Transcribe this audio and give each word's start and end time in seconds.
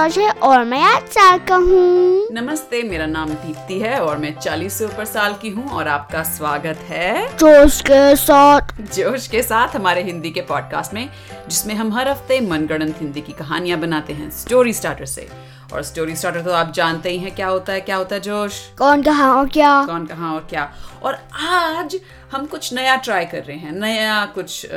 George 0.00 0.18
है 0.18 0.30
और 0.30 0.64
मैं 0.64 0.80
आज 0.82 1.08
साल 1.08 1.38
का 1.38 1.54
हूँ। 1.54 2.28
नमस्ते 2.32 2.82
मेरा 2.82 3.06
नाम 3.06 3.30
दीप्ति 3.30 3.78
है 3.80 3.98
और 4.00 4.18
मैं 4.18 4.34
40 4.34 4.72
से 4.72 4.84
ऊपर 4.84 5.04
साल 5.04 5.34
की 5.42 5.50
हूँ 5.50 5.68
और 5.70 5.88
आपका 5.88 6.22
स्वागत 6.22 6.78
है 6.88 7.26
जोश 7.36 7.80
के 7.80 8.16
साथ। 8.16 8.80
जोश 8.94 9.26
के 9.26 9.42
साथ 9.42 9.76
हमारे 9.76 10.02
हिंदी 10.02 10.30
के 10.30 10.40
पॉडकास्ट 10.40 10.94
में 10.94 11.08
जिसमें 11.48 11.74
हम 11.74 11.92
हर 11.92 12.08
हफ़्ते 12.08 12.40
मनगणन 12.40 12.94
हिंदी 13.00 13.20
की 13.20 13.32
कहानियाँ 13.32 13.78
बनाते 13.80 14.12
हैं 14.12 14.30
स्टोरी 14.30 14.72
स्टार्टर 14.72 15.06
से। 15.06 15.28
और 15.72 15.82
स्टोरी 15.82 16.14
स्टार्टर 16.16 16.42
तो 16.42 16.52
आप 16.52 16.72
जानते 16.72 17.10
ही 17.10 17.18
हैं 17.18 17.34
क्या 17.34 17.48
होता 17.48 17.72
है 17.72 17.80
क्या 17.80 17.96
होता 17.96 18.14
है 18.14 18.20
जोश? 18.20 18.60
कौन 18.78 19.02
कहा 19.02 19.32
और 19.34 19.48
क्या? 19.48 19.84
कौन 19.86 20.06
कहाँ 20.06 20.34
और 20.34 20.46
क्या? 20.50 20.72
और 21.02 21.14
आज 21.40 21.96
हम 22.32 22.46
कुछ 22.46 22.72
नया 22.74 22.96
ट्राई 22.96 23.24
कर 23.24 23.44
रहे 23.44 23.56
हैं 23.56 23.72
नया 23.72 24.24
कुछ 24.26 24.64
अ, 24.64 24.68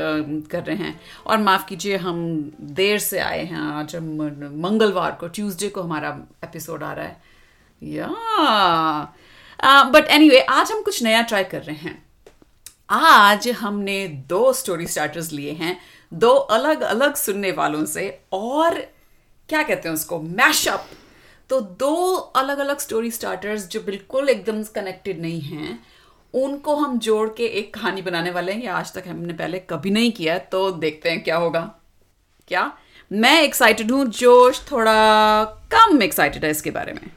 कर 0.51 0.63
रहे 0.63 0.75
हैं। 0.75 0.99
और 1.27 1.37
माफ़ 1.37 1.65
कीजिए 1.65 1.97
हम 1.97 2.17
देर 2.61 2.99
से 2.99 3.19
आए 3.19 3.43
हैं 3.45 3.59
आज 3.59 3.95
हम 3.95 4.03
मंगलवार 4.63 5.11
को 5.11 5.27
ट्यूसडे 5.27 5.69
को 5.69 5.81
हमारा 5.81 6.17
एपिसोड 6.43 6.83
आ 6.83 6.93
रहा 6.93 7.05
है। 7.05 7.21
या 7.81 8.07
बट 9.85 10.07
एनीवे 10.07 10.39
आज 10.41 10.71
हम 10.71 10.81
कुछ 10.81 11.03
नया 11.03 11.21
ट्राई 11.21 11.43
कर 11.43 11.61
रहे 11.61 11.75
हैं। 11.75 12.01
आज 12.89 13.47
हमने 13.49 14.07
दो 14.29 14.51
स्टोरी 14.53 14.87
स्टार्टर्स 14.87 15.31
लिए 15.31 15.51
हैं 15.51 15.77
दो 16.13 16.29
अलग 16.29 16.81
अलग 16.81 17.15
सुनने 17.15 17.51
वालों 17.51 17.85
से 17.85 18.07
और 18.33 18.83
क्या 19.49 19.63
कहते 19.63 19.89
हैं 19.89 19.95
उसको? 19.95 20.19
मैशअप 20.19 20.85
तो 21.49 21.61
दो 21.61 22.13
अलग 22.13 22.57
अलग 22.57 22.79
स्टोरी 22.79 23.11
स्टार्टर्स 23.11 23.67
जो 23.67 23.81
बिल्कुल 23.81 24.29
एकदम 24.29 24.63
कनेक्टेड 24.63 25.21
नहीं 25.21 25.41
हैं 25.41 25.79
उनको 26.33 26.75
हम 26.75 26.99
जोड़ 26.99 27.29
के 27.29 27.45
एक 27.45 27.73
कहानी 27.73 28.01
बनाने 28.01 28.31
वाले 28.31 28.51
हैं। 28.51 28.61
ये 28.61 28.67
आज 28.67 28.93
तक 28.93 29.03
हमने 29.07 29.33
पहले 29.33 29.59
कभी 29.59 29.91
नहीं 29.91 30.11
किया 30.11 30.37
तो 30.37 30.71
देखते 30.71 31.09
हैं 31.09 31.23
क्या 31.23 31.37
होगा। 31.37 31.75
क्या? 32.47 32.77
मैं 33.11 33.41
एक्साइटेड 33.41 33.91
हूँ 33.91 34.05
जोश 34.05 34.71
थोड़ा 34.71 35.45
कम 35.45 36.01
एक्साइटेड 36.03 36.45
है 36.45 36.51
इसके 36.51 36.71
बारे 36.71 36.93
में। 36.93 37.11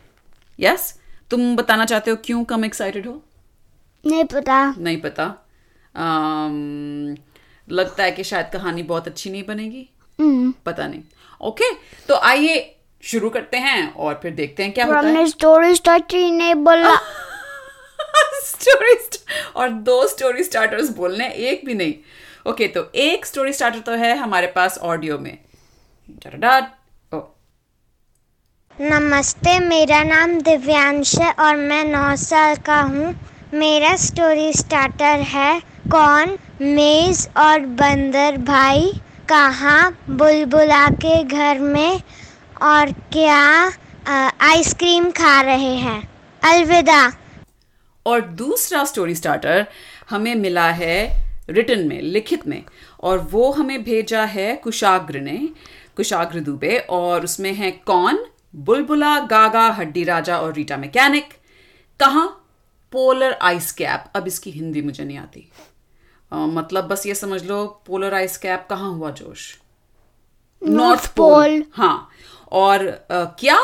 Yes 0.60 0.92
yes? 0.92 1.02
तुम 1.30 1.56
बताना 1.56 1.84
चाहते 1.84 2.10
हो 2.10 2.16
क्यों 2.24 2.44
कम 2.44 2.64
एक्साइटेड 2.64 3.06
हो? 3.06 3.22
नहीं 4.06 4.24
पता। 4.24 4.74
नहीं 4.78 5.00
पता। 5.00 5.24
अम्म, 5.94 7.16
लगता 7.74 8.04
है 8.04 8.12
कि 8.12 8.24
शायद 8.24 8.50
कहानी 8.52 8.82
बहुत 8.82 9.06
अच्छी 9.06 9.30
नहीं 9.30 9.46
बनेगी। 9.46 9.88
हम्म, 10.20 10.54
पता 10.66 10.86
नहीं। 10.86 11.02
ओके 11.40 11.72
तो 12.08 12.14
आइए 12.14 12.76
शुरू 13.02 13.30
करते 13.30 13.56
हैं 13.56 13.94
और 13.94 14.20
फिर 14.22 14.32
देखते 14.32 14.62
हैं 14.62 14.72
क्या 14.72 14.84
होता 14.84 15.00
है। 15.00 15.26
स्टोरी 15.26 15.74
स्टार्ट 15.74 16.14
नहीं 16.14 16.54
बोला। 16.54 16.96
स्टोरी 18.44 18.96
और 19.56 19.68
दो 19.68 20.06
स्टोरी 20.08 20.44
स्टार्टर्स 20.44 20.88
बोलने 20.88 21.28
एक 21.28 21.64
भी 21.64 21.74
नहीं। 21.74 21.94
ओके 22.50 22.68
तो 22.68 22.92
एक 22.94 23.26
स्टोरी 23.26 23.52
स्टार्टर 23.52 23.78
तो 23.78 23.92
है 23.92 24.16
हमारे 24.16 24.46
पास 24.46 24.78
ऑडियो 24.78 25.18
में। 25.18 25.38
ओ। 27.14 27.20
नमस्ते 28.80 29.58
मेरा 29.58 30.02
नाम 30.02 30.40
दिव्यांश 30.40 31.14
है 31.18 31.32
और 31.32 31.56
मैं 31.56 31.84
नौ 31.84 32.16
साल 32.16 32.56
का 32.56 32.80
हूँ। 32.80 33.14
मेरा 33.54 33.96
स्टोरी 33.96 34.52
स्टार्टर 34.52 35.20
है 35.20 35.60
कौन? 35.88 36.38
मेज 36.62 37.28
और 37.36 37.60
बंदर 37.60 38.36
भाई। 38.36 38.92
कहाँ 39.28 39.90
बुलबुला 40.10 40.88
के 40.94 41.22
घर 41.24 41.58
में 41.58 42.00
और 42.62 42.92
क्या 43.12 43.72
आइसक्रीम 44.42 45.10
खा 45.10 45.40
रहे 45.40 45.74
हैं। 45.76 46.00
अलविदा। 46.42 47.00
और 48.06 48.20
दूसरा 48.20 48.84
स्टोरी 48.84 49.14
स्टार्टर 49.14 49.66
हमें 50.10 50.34
मिला 50.34 50.68
है 50.70 50.98
रिटन 51.50 51.86
में, 51.88 52.00
लिखित 52.02 52.46
में, 52.46 52.62
और 53.00 53.18
वो 53.30 53.50
हमें 53.52 53.82
भेजा 53.84 54.24
है 54.24 54.54
कुशाग्र 54.56 55.20
ने, 55.20 55.38
कुशाग्र 55.96 56.40
दुबे, 56.40 56.76
और 56.78 57.24
उसमें 57.24 57.52
है 57.54 57.70
कौन? 57.70 58.24
बुलबुला, 58.56 59.18
गागा, 59.20 59.68
हड्डी 59.70 60.04
राजा 60.04 60.38
और 60.38 60.52
रीटा 60.54 60.76
मैकेनिक। 60.76 61.34
कहाँ? 62.00 62.26
पोलर 62.92 63.38
आइस 63.42 63.72
कैप 63.72 64.04
अब 64.16 64.26
इसकी 64.26 64.50
हिंदी 64.50 64.82
मुझे 64.82 65.04
नहीं 65.04 65.18
आती। 65.18 65.50
मतलब 66.32 66.84
बस 66.84 67.06
ये 67.06 67.14
समझ 67.14 67.42
लो 67.44 67.64
पोलर 67.86 68.14
आइस 68.14 68.36
कैप 68.38 68.66
कहाँ 68.70 68.92
हुआ 68.92 69.10
जोश? 69.12 69.56
नॉर्थ 70.62 71.06
पोल 71.16 71.62
हाँ 71.72 72.08
और 72.52 72.86
क्या 73.10 73.58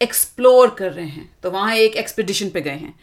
एक्सप्लोर 0.00 0.70
कर 0.70 0.92
रहे 0.92 1.06
हैं? 1.06 1.30
तो 1.42 1.50
वहाँ 1.50 1.74
एक 1.74 1.96
एक्सपीडिशन 1.96 2.50
पे 2.50 2.60
गए 2.60 2.70
हैं। 2.70 2.94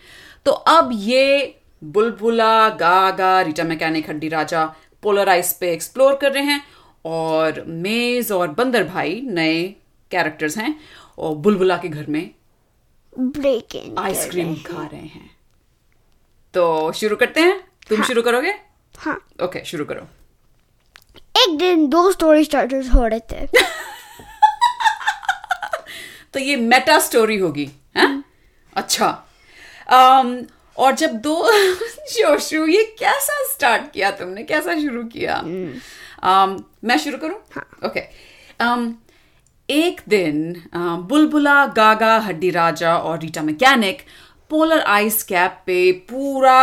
तो 0.45 0.51
अब 0.51 0.89
ये 0.93 1.55
बुलबुला 1.81 2.69
Gaga 2.69 3.41
Rita 3.41 3.63
Mechanic 3.63 4.09
Haddi 4.09 4.29
Raja 4.29 4.65
polar 5.03 5.29
ice 5.29 5.53
पे 5.53 5.71
एक्सप्लोर 5.73 6.15
कर 6.15 6.31
रहे 6.31 6.43
हैं 6.43 6.61
और 7.05 7.63
मेज 7.67 8.31
और 8.31 8.47
बंदर 8.51 8.83
भाई 8.83 9.21
नए 9.23 9.63
कैरेक्टर्स 10.11 10.57
हैं 10.57 10.75
और 11.17 11.35
बुलबुला 11.35 11.77
के 11.77 11.87
घर 11.87 12.05
में 12.07 12.29
ब्रेक 13.19 13.95
आइसक्रीम 13.99 14.55
खा 14.65 14.85
रहे 14.85 15.01
हैं। 15.01 15.29
तो 16.53 16.91
शुरू 16.91 17.15
करते 17.15 17.41
हैं? 17.41 17.59
तुम 17.89 17.97
हाँ. 17.97 18.07
शुरू 18.07 18.21
करोगे? 18.21 18.53
हाँ। 18.99 19.19
ओके 19.43 19.63
शुरू 19.65 19.85
करो। 19.85 20.07
एक 21.41 21.57
दिन 21.57 21.87
दो 21.89 22.11
स्टोरी 22.11 22.43
स्टार्टर्स 22.43 22.93
हो 22.93 23.05
रहे 23.07 23.19
थे। 23.31 23.45
तो 26.33 26.39
ये 26.39 26.55
मेटा 26.55 26.99
स्टोरी 26.99 27.37
होगी 27.37 27.69
हैं? 27.97 28.23
अच्छा। 28.73 29.07
अम, 29.89 30.41
और 30.77 30.95
जब 30.95 31.13
दो 31.21 31.35
शोशु 32.11 32.65
ये 32.67 32.83
कैसा 32.99 33.43
स्टार्ट 33.53 33.91
किया 33.91 34.11
तुमने? 34.11 34.43
कैसा 34.43 34.79
शुरू 34.81 35.03
किया? 35.15 35.35
अम, 36.23 36.57
मैं 36.83 36.97
शुरू 36.97 37.17
करूँ? 37.17 37.39
ओके 37.89 37.99
अम, 38.65 38.93
एक 39.69 40.01
दिन 40.09 40.53
अ, 40.73 40.77
बुलबुला 41.09 41.65
गागा 41.65 42.17
हड्डी 42.19 42.49
राजा 42.51 42.95
और 42.97 43.19
Rita 43.19 43.41
Mechanic 43.41 44.01
polar 44.49 44.79
ice 44.81 45.23
cap 45.23 45.61
पे 45.65 45.91
पूरा 46.09 46.59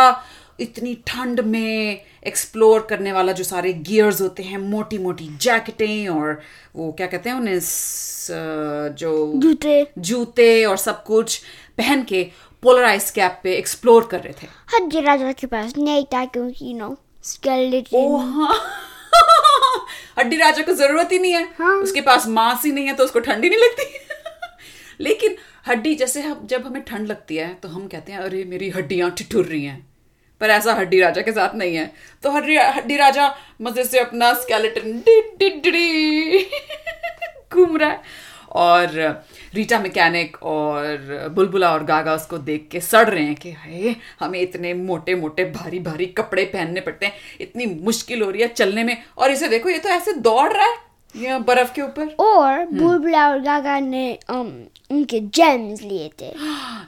इतनी 0.61 0.95
ठंड 1.07 1.41
में 1.41 2.01
एक्सप्लोर 2.27 2.87
करने 2.91 3.13
वाला 3.13 3.33
जो 3.33 3.45
सारे 3.45 3.73
गियर्स 3.73 4.21
होते 4.21 4.43
हैं 4.43 4.59
मोटी 4.59 4.99
मोटी 4.99 5.29
जैकेटें 5.41 6.09
और 6.09 6.41
वो 6.77 6.93
क्या 6.93 7.07
कहते 7.07 7.31
हैं 7.31 7.37
उन्हें 7.37 7.59
जो 8.99 9.33
जूते। 9.37 9.87
जूते 9.99 10.65
और 10.65 10.77
सब 10.77 11.03
कुछ 11.05 11.41
पहन 11.79 12.03
के 12.05 12.23
पोलर 12.63 12.85
आइस 12.85 13.11
कैप 13.11 13.41
पे 13.43 13.55
एक्सप्लोर 13.57 14.07
कर 14.11 14.21
रहे 14.21 14.33
थे। 14.33 14.47
हड्डी 14.75 15.01
राजा 15.01 15.33
के 15.33 15.47
पास 15.47 15.77
नहीं 15.79 16.05
था 16.05 16.25
क्योंकि 16.25 16.75
नो 16.75 16.89
ओ 16.89 16.97
स्केलेटन 17.25 18.15
हाँ 18.35 18.55
हड्डी 20.19 20.37
राजा 20.37 20.63
को 20.63 20.73
ज़रूरत 20.73 21.13
ही 21.13 21.19
नहीं 21.19 21.33
है। 21.33 21.45
हाँ। 21.59 21.77
उसके 21.77 22.01
पास 22.01 22.27
मांस 22.29 22.65
ही 22.65 22.73
नहीं 22.73 22.87
है 22.87 22.95
तो 22.97 23.05
उसको 23.05 23.21
ठंड 23.21 23.45
ही 23.45 23.51
नहीं 23.51 23.59
लगती। 23.59 23.85
लेकिन 25.05 25.37
हड्डी 25.69 25.95
जैसे 25.95 26.21
हम 26.23 26.47
जब 26.47 26.67
हमें 26.67 26.83
ठंड 26.85 27.07
लगती 27.07 27.37
है 27.37 27.53
तो 27.55 27.69
हम 27.69 27.87
कहते 27.89 28.13
हैं 28.13 28.19
अरे 28.19 28.45
मेरी 28.45 28.71
हड्डियाँ 28.71 29.11
ठिठुर 29.11 29.45
रही 29.45 29.65
हैं। 29.65 29.96
पर 30.41 30.51
ऐसा 30.51 30.75
हड्डी 30.75 31.01
राजा 31.01 31.23
के 31.23 31.33
साथ 31.33 31.55
नहीं 31.55 31.77
है। 31.77 31.91
तो 32.23 32.31
हड्डी 32.31 32.57
हड्डी 32.57 32.97
राजा 32.97 33.35
मज़े 33.63 33.85
से 33.85 33.99
अपना 33.99 34.33
स्केलेटन 34.35 35.03
घूम 37.53 37.77
रहा 37.77 37.91
है। 37.91 38.01
और 38.51 38.89
रीटा 39.55 39.79
मैकेनिक 39.79 40.37
और 40.43 41.29
बुलबुला 41.35 41.73
और 41.73 41.85
गागा 41.85 42.15
उसको 42.15 42.39
देख 42.39 42.69
के 42.73 42.81
सड़ 42.81 43.09
रहे 43.09 43.25
हैं 43.25 43.35
कि 43.35 43.55
हे 43.59 43.95
हमें 44.21 44.41
इतने 44.41 44.75
मोटे 44.75 45.15
मोटे, 45.15 45.45
भारी 45.45 45.79
भारी 45.79 46.07
कपड़े 46.07 46.45
पहनने 46.45 46.81
पड़ते 46.81 47.07
हैं। 47.07 47.13
इतनी 47.41 47.67
मुश्किल 47.67 48.23
हो 48.23 48.31
रही 48.31 48.43
है 48.43 48.49
चलने 48.49 48.85
में। 48.85 48.97
और 49.19 49.31
इसे 49.31 49.49
देखो, 49.49 49.69
ये 49.69 49.79
तो 49.79 49.89
ऐसे 49.89 50.13
दौड़ 50.13 50.53
रहा 50.53 50.67
है। 50.67 50.86
ये 51.15 51.39
बर्फ़ 51.39 51.73
के 51.73 51.83
ऊपर? 51.83 52.07
और 52.21 52.65
बुलबुला 52.65 53.29
और 53.29 53.39
गागा 53.41 53.81
ने 53.81 54.19
um, 54.31 54.51
उनके 54.91 55.21
जेम्स 55.21 55.83
लिए 55.83 56.11
थे। 56.21 56.33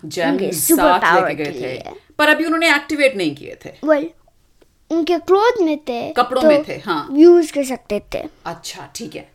जैम 0.05 0.31
उनके 0.33 0.53
साथ 0.53 1.29
लेके 1.29 1.45
गए 1.45 1.83
थे। 1.87 1.91
पर 2.19 2.29
अभी 2.29 2.45
उन्होंने 2.45 2.75
एक्टिवेट 2.75 3.17
नहीं 3.17 3.35
किए 3.37 3.59
थे। 3.65 3.71
वेल 3.85 4.11
उनके 4.91 5.19
क्लोथ 5.19 5.61
में 5.61 5.79
थे 5.79 6.13
कपड़ों 6.13 6.43
तो 6.43 6.49
में 6.49 6.65
थे, 6.69 6.73
हाँ। 6.73 7.09
यूज़ 7.13 7.53
कर 7.53 7.65
सकते 7.65 8.03
थे। 8.15 8.23
अच्छा 8.45 8.89
ठीक 8.95 9.17
है। 9.17 9.31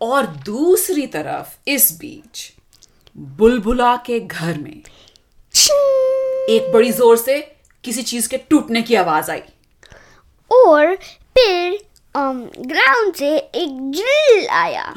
और 0.00 0.26
दूसरी 0.26 1.06
तरफ़ 1.06 1.70
इस 1.70 1.98
बीच 1.98 2.52
बुलबुला 3.16 3.96
के 3.96 4.20
घर 4.20 4.58
में 4.58 4.82
एक 6.50 6.70
बड़ी 6.74 6.92
ज़ोर 6.92 7.16
से 7.16 7.56
किसी 7.84 8.02
चीज़ 8.02 8.28
के 8.28 8.36
टूटने 8.38 8.82
की 8.82 8.94
आवाज़ 8.94 9.30
आई। 9.30 9.42
और 10.50 10.96
फिर 11.38 11.78
ग्राउंड 12.16 13.14
से 13.14 13.36
एक 13.36 13.90
ड्रिल 13.90 14.48
आया। 14.48 14.94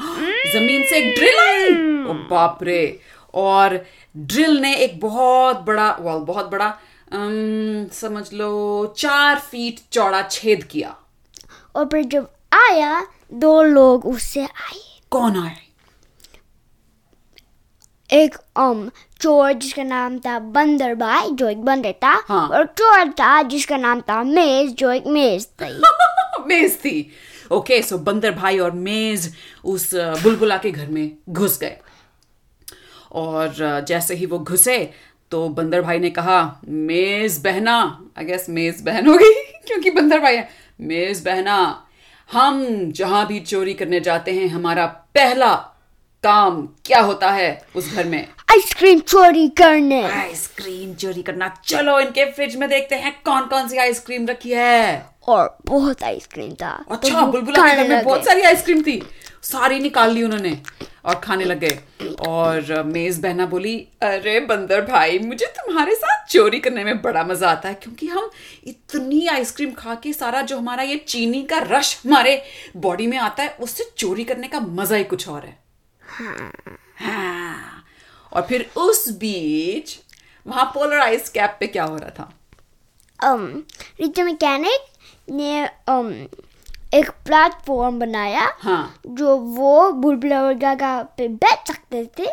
ज़मीन 0.54 0.84
से 0.84 0.96
एक 0.96 1.14
ड्रिल 1.14 1.38
आई? 1.38 1.70
ओ 2.10 2.14
बाप 2.30 2.58
रे 2.62 3.00
और 3.34 3.84
ड्रिल 4.16 4.56
ने 4.60 4.74
एक 4.76 5.00
बहुत 5.00 5.60
बड़ा 5.60 5.96
वाल 6.00 6.18
बहुत 6.18 6.46
बड़ा 6.46 6.66
अम, 7.12 7.86
समझ 7.92 8.32
लो 8.32 8.94
चार 8.98 9.38
फीट 9.38 9.80
चौड़ा 9.92 10.22
छेद 10.22 10.64
किया। 10.64 10.96
और 11.76 11.84
फिर 11.84 12.04
जब 12.04 12.28
आया 12.52 13.06
दो 13.32 13.62
लोग 13.62 14.06
उससे 14.06 14.44
आए। 14.44 14.80
कौन 15.10 15.36
आए? 15.36 15.56
एक 18.12 18.36
um 18.58 18.90
चोर 19.20 19.52
जिसका 19.52 19.82
नाम 19.82 20.18
था 20.18 20.38
बंदर 20.38 20.94
भाई 20.94 21.30
जो 21.30 21.48
एक 21.48 21.64
बंदर 21.64 21.92
था 21.92 22.22
हाँ। 22.28 22.48
और 22.48 22.66
चोर 22.66 23.10
था 23.10 23.42
जिसका 23.42 23.76
नाम 23.76 24.00
था 24.00 24.22
मेज 24.22 24.72
जो 24.72 24.92
एक 24.92 25.06
मेज 25.06 25.46
थी। 25.62 25.82
मेज 26.40 26.76
थी। 26.76 27.10
ओके 27.52 27.80
सो 27.82 27.98
बंदर 28.00 28.30
भाई 28.32 28.58
और 28.58 28.70
मेज 28.70 29.32
उस 29.64 29.90
बुलबुला 29.94 30.56
के 30.56 30.70
घर 30.70 30.86
में 30.86 31.10
घुस 31.30 31.58
गए। 31.58 31.76
और 33.12 33.84
जैसे 33.88 34.14
ही 34.14 34.26
वो 34.26 34.38
घुसे 34.38 34.78
तो 35.30 35.48
बंदर 35.48 35.82
भाई 35.82 35.98
ने 35.98 36.10
कहा, 36.10 36.60
मेज 36.64 37.38
बहना। 37.44 37.76
आई 38.18 38.24
गेस 38.24 38.46
मेज 38.48 38.82
बहन 38.82 39.08
होगी 39.08 39.32
क्योंकि 39.66 39.90
बंदर 39.90 40.20
भाई 40.20 40.36
है। 40.36 40.48
मेज 40.80 41.24
बहना, 41.24 41.86
हम 42.30 42.92
जहाँ 42.92 43.26
भी 43.26 43.40
चोरी 43.40 43.74
करने 43.74 44.00
जाते 44.00 44.32
हैं, 44.32 44.48
हमारा 44.48 44.86
पहला 45.14 45.54
काम 46.24 46.66
क्या 46.84 47.00
होता 47.00 47.30
है 47.30 47.66
उस 47.76 47.92
घर 47.94 48.04
में? 48.04 48.28
आइसक्रीम 48.54 48.98
चोरी 49.00 49.48
करने। 49.58 50.02
आइसक्रीम 50.04 50.92
चोरी 50.94 51.22
करना। 51.22 51.48
चलो 51.66 51.98
इनके 52.00 52.24
फ्रिज 52.32 52.54
में 52.56 52.68
देखते 52.68 52.94
हैं 52.94 53.12
कौन 53.24 53.46
कौन 53.46 53.68
सी 53.68 53.76
आइसक्रीम 53.76 54.26
रखी 54.26 54.50
है। 54.50 55.06
और 55.28 55.56
बहुत 55.66 56.02
आइसक्रीम 56.02 56.52
था। 56.54 56.70
तो 56.88 56.94
अच्छा 56.94 57.20
वो 57.20 57.26
बुलबुला 57.32 57.66
के 57.66 57.76
घर 57.76 57.88
में 57.88 58.04
बहुत 58.04 58.24
सारी 58.24 58.42
आइसक्रीम 58.42 58.82
थी। 58.82 59.00
सारी 59.42 59.80
निकाल 59.80 60.12
ली 60.12 60.22
उन्होंने 60.22 60.56
और 61.04 61.14
खाने 61.14 61.44
लग। 61.44 61.58
गए 61.60 62.14
और 62.28 62.82
मेज 62.86 63.18
बहना 63.20 63.46
बोली 63.46 63.76
अरे 64.02 64.38
बंदर 64.46 64.80
भाई 64.82 65.18
मुझे 65.18 65.46
तुम्हारे 65.58 65.94
साथ 65.94 66.26
चोरी 66.32 66.60
करने 66.60 66.84
में 66.84 67.02
बड़ा 67.02 67.24
मज़ा 67.24 67.50
आता 67.50 67.68
है 67.68 67.74
क्योंकि 67.74 68.06
हम 68.06 68.30
इतनी 68.66 69.26
आइसक्रीम 69.26 69.72
खा 69.72 69.94
के 69.94 70.12
सारा 70.12 70.42
जो 70.42 70.58
हमारा 70.58 70.82
ये 70.84 70.96
चीनी 71.08 71.42
का 71.42 71.58
रश 71.66 71.96
हमारे 72.06 72.42
बॉडी 72.76 73.06
में 73.06 73.18
आता 73.18 73.42
है 73.42 73.56
उससे 73.60 73.90
चोरी 73.98 74.24
करने 74.24 74.48
का 74.48 74.60
मज़ा 74.60 74.96
ही 74.96 75.04
कुछ 75.04 75.28
और 75.28 75.44
है। 75.44 75.58
हाँ, 76.02 76.52
हाँ। 77.00 77.73
और 78.34 78.42
फिर 78.42 78.70
उस 78.76 79.08
बीच 79.08 79.98
वहाँ 80.46 80.72
आइस 81.00 81.28
कैप 81.28 81.56
पे 81.60 81.66
क्या 81.66 81.84
हो 81.84 81.96
रहा 81.96 82.10
था? 82.10 82.32
Um, 83.24 83.46
रिचा 84.00 84.24
मैकेनिक 84.24 84.86
ने 85.30 85.68
um, 85.88 86.12
एक 86.94 87.10
प्लेटफॉर्म 87.10 87.98
बनाया 87.98 88.52
हाँ। 88.60 89.00
जो 89.06 89.36
वो 89.36 89.92
बुलबुला 89.92 90.42
और 90.42 90.54
गागा 90.54 91.02
पे 91.02 91.28
बैठ 91.28 91.68
सकते 91.68 92.10
थे। 92.18 92.26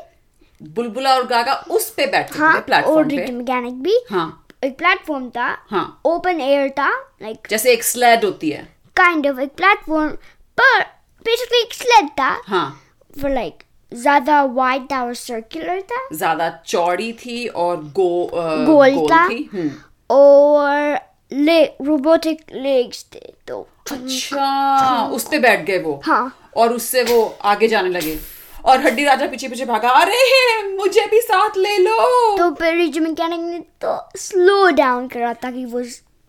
बुलबुला 0.64 1.16
और 1.16 1.28
गागा 1.28 1.54
उस 1.54 1.90
पे 1.90 2.08
बैठे 2.08 2.40
हाँ 2.40 2.56
सकते 2.56 2.78
थे 2.78 2.82
और 2.82 3.08
रिचा 3.08 3.34
मैकेनिक 3.34 3.82
भी। 3.82 4.06
हाँ। 4.12 4.48
एक 4.64 4.78
प्लेटफॉर्म 4.78 5.30
था। 5.30 5.58
हाँ। 5.70 6.02
ओपन 6.06 6.42
एयर 6.42 6.70
था 6.70 6.90
लाइक 7.22 7.38
like, 7.38 7.50
जैसे 7.50 7.74
एक 7.74 7.84
स्लेड 7.84 8.26
होती 8.26 8.50
है। 8.50 8.64
काइंड 8.96 9.28
ऑफ़ 9.28 9.40
एक 9.40 9.52
प्लेटफॉर्म 9.52 10.10
पर 10.58 10.80
बेसिकली 11.26 11.62
एक 11.62 11.74
स्लेड 11.74 12.10
था। 12.10 12.42
हाँ। 12.46 12.82
For 13.22 13.30
like 13.30 13.66
ज़्यादा 13.92 14.42
वाइड 14.58 14.86
था 14.92 15.02
और 15.04 15.14
सर्कुलर 15.16 15.82
था? 15.82 16.08
ज़्यादा 16.14 16.50
चौड़ी 16.66 17.12
थी 17.26 17.46
और 17.48 17.84
गो 17.96 18.26
अ, 18.26 18.56
गोल 18.66 18.94
गोल 18.96 19.08
था? 19.12 19.28
थी 19.30 19.50
हम्म। 19.54 19.72
और 20.10 21.00
ले 21.32 21.64
रोबोटिक 21.82 22.42
लेग्स 22.54 23.06
थे 23.16 23.34
तो 23.48 23.60
अच्छा 23.92 25.04
उस 25.14 25.28
पे 25.32 25.40
बैठ 25.40 25.66
गए 25.66 25.78
वो? 25.84 26.00
हाँ। 26.06 26.38
और 26.58 26.74
उससे 26.74 27.04
वो 27.04 27.24
आगे 27.52 27.68
जाने 27.68 27.90
लगे। 27.90 28.18
और 28.66 28.80
हड्डी 28.82 29.04
राजा 29.04 29.26
पीछे 29.28 29.48
पीछे 29.50 29.66
भागा 29.66 29.90
अरे 29.90 30.64
मुझे 30.76 31.06
भी 31.12 31.20
साथ 31.22 31.58
ले 31.58 31.78
लो! 31.78 32.38
तो 32.38 32.50
फिर 32.56 32.74
रिजो 32.76 33.02
मैकेनिक 33.02 33.40
ने 33.42 33.60
तो 33.86 33.96
स्लो 34.20 34.70
डाउन 34.78 35.08
करा 35.08 35.32
ताकि 35.44 35.66
वो 35.66 35.82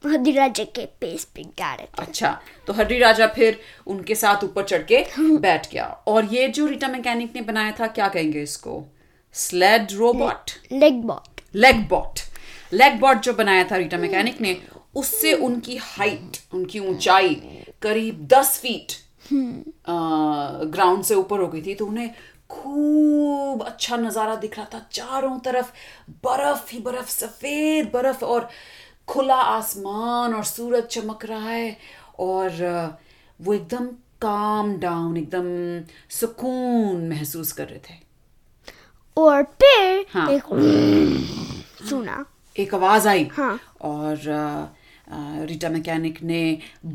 हदीराजा 0.06 0.64
के 0.76 0.84
पेस 1.00 1.24
पे 1.26 1.42
थे। 1.42 1.86
अच्छा 1.98 2.38
तो 2.66 2.72
हड्डी 2.72 2.98
राजा 2.98 3.26
फिर 3.28 3.58
उनके 3.86 4.14
साथ 4.14 4.44
ऊपर 4.44 4.64
चढ़ 4.64 4.82
के 4.92 5.04
बैठ 5.18 5.70
गया। 5.72 5.84
और 6.06 6.24
ये 6.24 6.48
जो 6.48 6.66
रीटा 6.66 6.88
मैकेनिक 6.88 7.34
ने 7.34 7.42
बनाया 7.42 7.72
था 7.80 7.86
क्या 7.88 8.08
कहेंगे 8.08 8.42
इसको? 8.42 8.82
Sled 9.34 9.92
robot? 9.92 10.50
Leg 10.72 11.02
bot 11.04 11.40
leg 11.54 11.88
bot 11.88 12.20
leg 12.72 12.98
bot 13.00 13.22
जो 13.22 13.32
बनाया 13.34 13.64
था 13.70 13.76
रीटा 13.76 13.98
मैकेनिक 13.98 14.40
ने 14.40 14.56
उससे 14.96 15.32
उनकी 15.34 15.76
हाइट 15.76 16.38
उनकी 16.54 16.78
ऊंचाई 16.80 17.34
करीब 17.82 18.26
दस 18.32 18.58
फीट 18.62 18.92
ग्राउंड 19.32 21.04
से 21.04 21.14
ऊपर 21.14 21.40
हो 21.40 21.46
गई 21.48 21.62
थी। 21.62 21.74
तो 21.74 21.86
उन्हें 21.86 22.10
खूब 22.50 23.62
अच्छा 23.62 23.96
नज़ारा 23.96 24.34
दिख 24.36 24.56
रहा 24.58 24.66
था 24.72 24.86
चारों 24.92 25.38
तरफ़ 25.38 25.70
बर्फ़ 26.24 26.70
ही 26.72 26.78
बर्फ़ 26.80 27.10
सफ़ेद 27.10 27.90
बर्फ़ 27.94 28.24
और 28.24 28.48
खुला 29.08 29.36
आसमान 29.36 30.34
और 30.34 30.44
सूरज 30.44 30.84
चमक 30.90 31.24
रहा 31.26 31.48
है 31.50 31.76
और 32.18 32.50
वो 33.40 33.54
एकदम 33.54 33.86
काम 34.22 34.76
डाउन 34.80 35.16
एकदम 35.16 35.46
सुकून 36.18 37.08
महसूस 37.08 37.52
कर 37.52 37.66
रहे 37.68 37.78
थे 37.90 38.00
और 39.16 39.42
फिर 39.62 40.04
हाँ। 40.12 40.28
एक 40.30 40.42
सुना 41.88 42.24
एक 42.56 42.74
आवाज़ 42.74 43.08
आई 43.08 43.28
हाँ। 43.36 43.58
और 43.82 44.18
रीटा 45.48 45.68
मैकेनिक 45.68 46.22
ने 46.22 46.42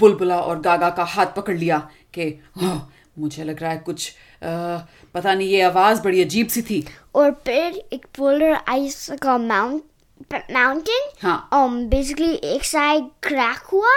बुलबुला 0.01 0.39
और 0.41 0.59
गागा 0.61 0.89
का 0.89 1.03
हाथ 1.03 1.35
पकड़ 1.37 1.57
लिया 1.57 1.77
कि 2.13 2.23
"हाँ, 2.57 2.89
मुझे 3.19 3.43
लग 3.43 3.61
रहा 3.61 3.71
है 3.71 3.77
कुछ 3.85 4.09
अ, 4.43 4.47
पता 5.13 5.33
नहीं 5.33 5.47
ये 5.49 5.61
आवाज़ 5.61 6.01
बड़ी 6.01 6.21
अजीब 6.23 6.47
सी 6.47 6.61
थी 6.61 6.83
और 7.15 7.31
फिर 7.45 7.75
एक 7.93 8.05
पोलर 8.17 8.53
आइस 8.67 9.09
का 9.21 9.37
माउंट 9.37 9.83
माउंटेन 10.33 11.09
हाँ। 11.21 11.49
um 11.53 11.75
बेसिकली 11.89 12.31
एक 12.33 12.63
साइड 12.63 13.03
क्रैक 13.23 13.57
हुआ 13.57 13.91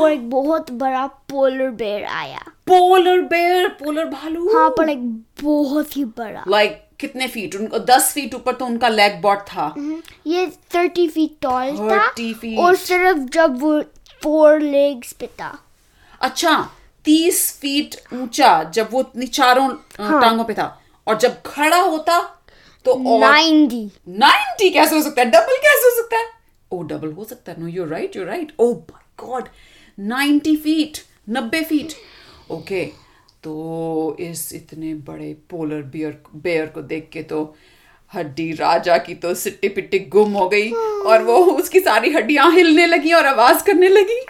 और 0.00 0.12
एक 0.12 0.30
बहुत 0.30 0.70
बड़ा 0.70 1.06
पोलर 1.06 1.70
बेयर 1.70 2.04
आया। 2.04 2.38
पोलर 2.66 3.20
बेयर 3.20 3.68
पोलर 3.68 4.04
भालू। 4.04 4.52
हाँ 4.54 4.70
पर 4.70 4.88
एक 4.88 5.04
बहुत 5.42 5.96
ही 5.96 6.04
बड़ा। 6.04 6.44
लाइक 6.48 6.84
कितने 7.00 7.28
फीट 7.28 7.56
उनको 7.56 7.78
दस 7.78 8.12
फीट 8.12 8.34
ऊपर 8.34 8.52
तो 8.54 8.66
उनका 8.66 8.88
लेग 8.88 9.20
बॉट 9.20 9.38
था। 9.38 9.74
ये 10.26 10.46
थर्टी 10.74 11.08
फीट 11.08 11.36
टॉल 11.42 11.76
था 11.76 12.14
30 12.14 12.34
feet. 12.34 12.58
और 12.58 12.74
सिर्फ़ 12.76 13.18
जब 13.18 13.60
वो 13.60 13.82
फोर 14.22 14.60
लेग्स 14.60 15.12
पे 15.12 15.26
था। 15.26 15.58
अच्छा 16.20 16.68
तीस 17.04 17.58
फीट 17.60 17.94
ऊँचा 18.12 18.62
जब 18.62 18.88
वो 18.92 19.02
चारों 19.32 19.68
अ, 19.70 20.20
टांगों 20.20 20.44
पे 20.44 20.54
था। 20.54 20.82
और 21.06 21.18
जब 21.18 21.42
खड़ा 21.42 21.80
होता 21.80 22.37
तो 22.84 22.92
और 22.92 23.20
नाइन्टी। 23.20 24.70
कैसे 24.70 24.94
हो 24.96 25.02
सकता 25.02 25.22
है? 25.22 25.30
डबल 25.30 25.56
कैसे 25.56 25.88
हो 25.88 26.02
सकता 26.02 26.16
है? 26.16 26.26
ओ 26.72 26.82
डबल 26.82 27.12
हो 27.12 27.24
सकता 27.24 27.52
है। 27.52 27.60
No 27.60 27.66
you 27.66 27.84
right 27.84 28.16
you 28.16 28.24
right 28.24 28.52
oh 28.58 28.72
my 28.72 29.26
god 29.26 29.48
90 29.98 30.56
feet 30.56 30.98
90 31.30 31.64
feet 31.64 31.92
okay 32.50 32.84
तो 33.44 34.16
इस 34.20 34.52
इतने 34.52 34.94
बड़े 34.94 35.32
पोलर 35.50 35.82
बियर 35.82 36.22
बेयर 36.36 36.66
को 36.66 36.82
देख 36.82 37.08
के 37.12 37.22
तो 37.22 37.56
हड्डी 38.14 38.52
राजा 38.52 38.96
की 38.98 39.14
तो 39.14 39.34
सिट्टी 39.34 39.68
पिट्टी 39.68 39.98
गुम 39.98 40.32
हो 40.32 40.48
गई 40.48 40.70
और 40.72 41.22
वो 41.22 41.36
उसकी 41.36 41.80
सारी 41.80 42.10
हड्डियाँ 42.10 42.50
हिलने 42.52 42.86
लगी 42.86 43.12
और 43.12 43.26
आवाज़ 43.26 43.64
करने 43.64 43.88
लगी। 43.88 44.20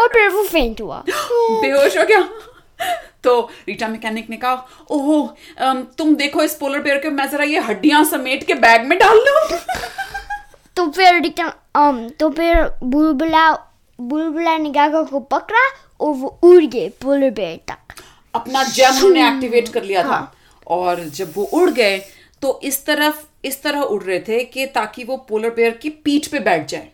और 0.00 0.08
फिर 0.08 0.28
वो 0.28 0.42
फेंट 0.44 0.80
हुआ। 0.80 1.04
बेहोश 1.08 1.98
हो 1.98 2.04
गया। 2.04 2.20
तो 3.26 3.40
रीटा 3.68 3.88
मैकेनिक 3.88 4.30
ने 4.30 4.36
कहा 4.36 4.86
ओहो 4.90 5.20
तुम 5.98 6.14
देखो 6.16 6.42
इस 6.42 6.54
पोलर 6.54 6.82
बेयर 6.82 6.98
के 6.98 7.10
मैं 7.10 7.28
जरा 7.30 7.44
ये 7.44 7.60
हड्डियाँ 7.68 8.04
समेट 8.04 8.46
के 8.46 8.54
बैग 8.54 8.86
में 8.86 8.98
डाल 8.98 9.16
लूँ? 9.18 9.58
तो 10.76 10.86
फिर 10.90 11.20
um 11.76 11.98
तो 12.20 12.30
फिर 12.30 12.62
बुलबुला 12.84 13.50
बुलबुला 13.98 14.56
ने 14.58 14.70
गागा 14.70 15.02
को 15.02 15.20
पकड़ा 15.30 15.60
और 16.00 16.12
वो 16.14 16.28
उड़ 16.42 16.64
गए 16.64 16.88
पोलर 17.02 17.30
बेयर 17.30 17.58
तक। 17.68 18.02
अपना 18.34 18.62
जेम 18.64 18.96
उन्होंने 18.96 19.26
एक्टिवेट 19.28 19.68
कर 19.68 19.82
लिया 19.82 20.02
था। 20.02 20.20
और 20.66 21.00
जब 21.14 21.32
वो 21.36 21.44
उड़ 21.52 21.70
गए 21.70 21.98
तो 22.42 22.58
इस 22.62 22.84
तरफ़ 22.86 23.24
इस 23.44 23.62
तरह 23.62 23.80
उड़ 23.80 24.02
रहे 24.02 24.18
थे 24.18 24.42
कि 24.44 24.66
ताकि 24.66 25.04
वो 25.04 25.16
पोलर 25.28 25.50
बेयर 25.50 25.70
की 25.82 25.90
पीठ 26.04 26.26
पे 26.26 26.38
बैठ 26.40 26.68
जाए। 26.68 26.88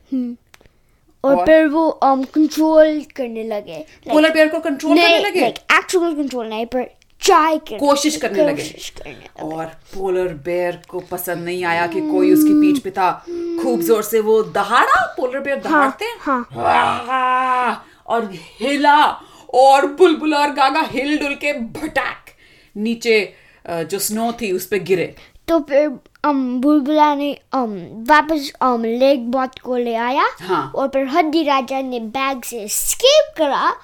और, 1.24 1.34
और? 1.36 1.44
फिर 1.46 1.66
वो 1.68 2.00
um 2.04 2.24
कंट्रोल 2.30 3.00
करने 3.16 3.44
लगे 3.44 3.78
Like, 3.78 4.12
पोलर 4.12 4.32
बेयर 4.32 4.48
को 4.48 4.58
कंट्रोल 4.60 4.96
करने 4.96 5.18
लगे? 5.18 5.40
लाइक 5.40 5.58
एक्चुअल 5.74 6.14
कंट्रोल 6.16 6.48
नहीं 6.48 6.66
पर 6.66 6.82
ट्राई 7.22 7.58
कोशिश 7.70 8.16
करने 8.16 8.44
लगे। 8.44 8.62
कोशिश 8.62 8.88
करने 8.90 9.12
लगे। 9.12 9.54
और 9.54 9.64
पोलर 9.94 10.32
बेयर 10.44 10.80
को 10.88 11.00
पसंद 11.10 11.44
नहीं 11.44 11.64
आया 11.64 11.86
कि 11.86 12.00
कोई 12.00 12.32
उसकी 12.32 12.54
पीठ 12.54 12.82
पे 12.84 12.90
था। 12.90 13.10
खूब 13.62 13.80
ज़ोर 13.80 14.02
से 14.02 14.20
वो 14.20 14.42
दहाड़ा 14.54 15.04
पोलर 15.16 15.40
बेयर 15.40 15.60
दहाड़ते 15.60 16.04
हैं। 16.04 16.16
हाँ। 16.20 17.84
और 18.06 18.30
हिला 18.60 18.96
और 19.54 19.86
बुलबुल 19.92 20.34
और 20.34 20.50
गागा 20.54 20.80
हिल 20.90 21.18
डुल 21.18 21.34
के 21.34 21.52
भटाक 21.52 22.30
नीचे 22.76 23.34
जो 23.64 23.98
स्नो 23.98 24.32
थी 24.32 24.50
उस 24.52 24.66
पे 24.66 24.78
गिरे। 24.80 25.14
तो 25.52 25.58
फिर 25.60 25.88
um 26.26 26.38
बुलबुला 26.62 27.14
ने 27.14 27.32
um 27.54 27.72
वापस 28.08 28.50
um 28.62 28.84
लेग 28.84 29.24
बॉट 29.30 29.58
को 29.58 29.76
ले 29.76 29.94
आया 29.94 30.28
हाँ। 30.40 30.62
और 30.74 30.88
फिर 30.88 31.06
हड्डी 31.06 31.42
राजा 31.44 31.80
ने 31.82 32.00
बैग 32.14 32.44
से 32.44 32.66
स्केप 32.68 33.34
करा 33.38 33.74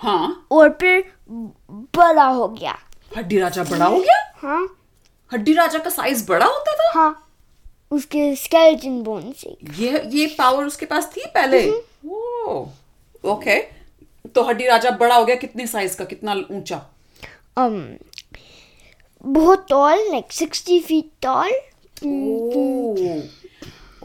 हाँ 0.00 0.46
और 0.52 0.68
फिर 0.80 1.04
बड़ा 1.96 2.26
हो 2.26 2.46
गया 2.48 2.76
हड्डी 3.16 3.38
राजा 3.38 3.64
बड़ा 3.64 3.86
हो 3.86 3.98
गया 3.98 4.18
हाँ 4.36 4.62
हड्डी 5.30 5.52
राजा 5.52 5.78
का 5.78 5.90
साइज़ 5.90 6.26
बड़ा 6.28 6.46
होता 6.46 6.74
था 6.74 6.90
हाँ 6.94 7.10
उसके 7.90 8.34
स्केलेटन 8.36 9.02
बोन 9.02 9.30
से 9.32 9.56
ये 9.78 10.02
ये 10.10 10.26
पावर 10.38 10.64
उसके 10.64 10.86
पास 10.86 11.12
थी 11.16 11.26
पहले 11.34 11.68
ओके 13.32 13.60
तो 14.34 14.42
हड्डी 14.42 14.66
राजा 14.66 14.90
बड़ा 14.96 15.14
हो 15.16 15.24
गया 15.24 15.36
कितने 15.36 15.66
साइज़ 15.66 15.96
का 15.98 16.04
कितना 16.04 16.34
ऊँचा 16.50 16.84
um 17.58 17.80
बहुत 19.26 19.66
tall 19.68 20.10
like 20.10 20.32
sixty 20.32 20.80
feet 20.80 21.10
tall 21.22 21.50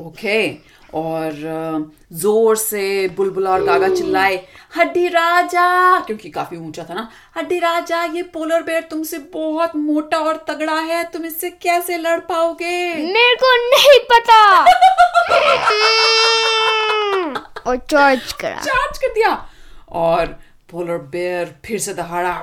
okay 0.05 0.69
और 0.93 1.33
ज़ोर 2.13 2.57
से 2.57 3.07
बुलबुला 3.07 3.51
और 3.51 3.63
गागा 3.63 3.95
चिल्लाए 3.95 4.47
हड्डी 4.77 5.07
राजा! 5.07 5.99
क्योंकि 5.99 6.29
काफ़ी 6.29 6.57
ऊँचा 6.57 6.83
था 6.83 6.93
ना। 6.93 7.09
हड्डी 7.37 7.59
राजा 7.59 8.03
ये 8.03 8.23
पोलर 8.23 8.63
बेयर 8.63 8.81
तुमसे 8.81 9.19
बहुत 9.33 9.75
मोटा 9.75 10.17
और 10.17 10.45
तगड़ा 10.47 10.79
है 10.79 11.03
तुम 11.03 11.25
इससे 11.25 11.49
कैसे 11.49 11.97
लड़ 11.97 12.19
पाओगे? 12.19 12.95
मेरे 12.95 13.35
को 13.35 13.69
नहीं 13.69 13.99
पता। 14.11 14.63
और 17.67 17.77
चार्ज 17.77 18.33
करा। 18.33 18.55
चार्ज 18.55 18.97
कर 18.97 19.07
दिया। 19.07 19.47
और 19.91 20.39
पोलर 20.71 20.97
बेयर 21.11 21.55
फिर 21.65 21.79
से 21.79 21.93
दहाड़ा 21.93 22.33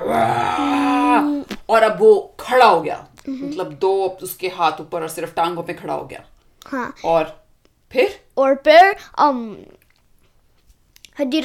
और 1.69 1.83
अब 1.83 1.99
वो 1.99 2.35
खड़ा 2.39 2.65
हो 2.65 2.81
गया। 2.81 3.05
मतलब 3.29 3.73
दो 3.81 3.93
उसके 4.23 4.47
हाथ 4.47 4.81
ऊपर 4.81 5.01
और 5.01 5.07
सिर्फ़ 5.09 5.33
टांगों 5.35 5.63
पे 5.63 5.73
खड़ा 5.73 5.93
हो 5.93 6.05
गया। 6.05 6.23
हाँ। 6.67 6.93
और 7.05 7.23
फिर? 7.91 8.19
और 8.37 8.55
फिर 8.65 8.95
um, 9.19 9.55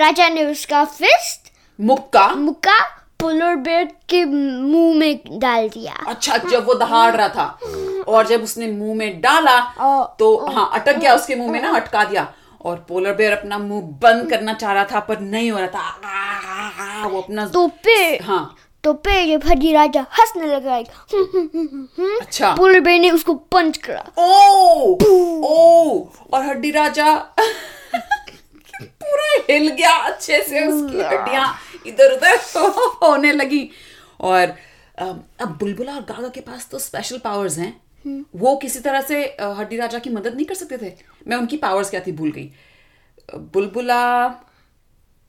राजा 0.00 0.28
ने 0.28 0.44
उसका 0.44 0.84
फिस्ट 0.84 1.50
मुक्का? 1.78 2.26
मुक्का 2.28 2.78
पोलर 3.20 3.56
बेयर 3.56 3.84
के 4.08 4.24
मुँह 4.24 4.94
में 4.98 5.38
डाल 5.40 5.68
दिया। 5.68 5.94
अच्छा 6.06 6.36
जब 6.38 6.66
वो 6.66 6.74
दहाड़ 6.74 7.14
रहा 7.16 7.28
था। 7.28 7.58
और 8.08 8.26
जब 8.26 8.42
उसने 8.42 8.70
मुँह 8.72 8.94
में 8.94 9.20
डाला 9.20 9.58
तो 10.18 10.36
हाँ 10.46 10.70
अटक 10.74 10.96
गया 10.96 11.14
उसके 11.14 11.34
मुँह 11.36 11.50
में 11.52 11.60
ना 11.62 11.70
अटका 11.76 12.04
दिया। 12.04 12.32
और 12.64 12.76
पोलर 12.88 13.12
बेयर 13.14 13.32
अपना 13.32 13.58
मुँह 13.58 13.82
बंद 14.02 14.28
करना 14.30 14.52
चाह 14.54 14.72
रहा 14.72 14.84
था 14.92 15.00
पर 15.08 15.20
नहीं 15.20 15.50
हो 15.50 15.58
रहा 15.58 15.68
था। 15.68 15.80
आ, 15.80 17.06
वो 17.06 17.20
अपना 17.20 17.46
तो 17.46 17.66
फिर 17.84 18.22
हाँ। 18.22 18.56
तो 18.84 18.92
फिर 19.06 19.40
हड्डी 19.46 19.72
राजा 19.72 20.00
हंसने 20.18 20.46
लगा 20.46 20.76
अच्छा। 22.20 22.54
पोलर 22.56 22.80
बेयर 22.80 23.00
ने 23.00 23.10
उसको 23.10 23.34
पंच 23.34 23.76
करा। 23.76 24.04
ओ! 24.18 24.96
ओ! 25.44 26.08
और 26.32 26.44
हड्डी 26.44 26.70
राजा 26.70 27.14
पूरा 28.82 29.28
हिल 29.50 29.68
गया 29.68 29.90
अच्छे 29.96 30.42
से 30.42 30.66
उसकी 30.66 31.00
हड्डियाँ 31.02 31.54
इधर 31.86 32.12
उधर 32.12 32.36
होने 33.02 33.32
लगी। 33.32 33.68
और 34.20 34.54
अब 34.98 35.56
बुलबुला 35.60 35.94
और 35.94 36.00
गागा 36.00 36.28
के 36.28 36.40
पास 36.40 36.68
तो 36.70 36.78
स्पेशल 36.78 37.18
पावर्स 37.18 37.58
हैं। 37.58 37.72
वो 38.06 38.54
किसी 38.56 38.80
तरह 38.80 39.00
से 39.00 39.24
हड्डी 39.40 39.76
राजा 39.76 39.98
की 39.98 40.10
मदद 40.10 40.34
नहीं 40.34 40.46
कर 40.46 40.54
सकते 40.54 40.78
थे? 40.78 40.92
मैं 41.28 41.36
उनकी 41.36 41.56
पावर्स 41.56 41.90
क्या 41.90 42.00
थी? 42.00 42.12
भूल 42.12 42.30
गई। 42.30 42.50
बुलबुला। 43.34 44.02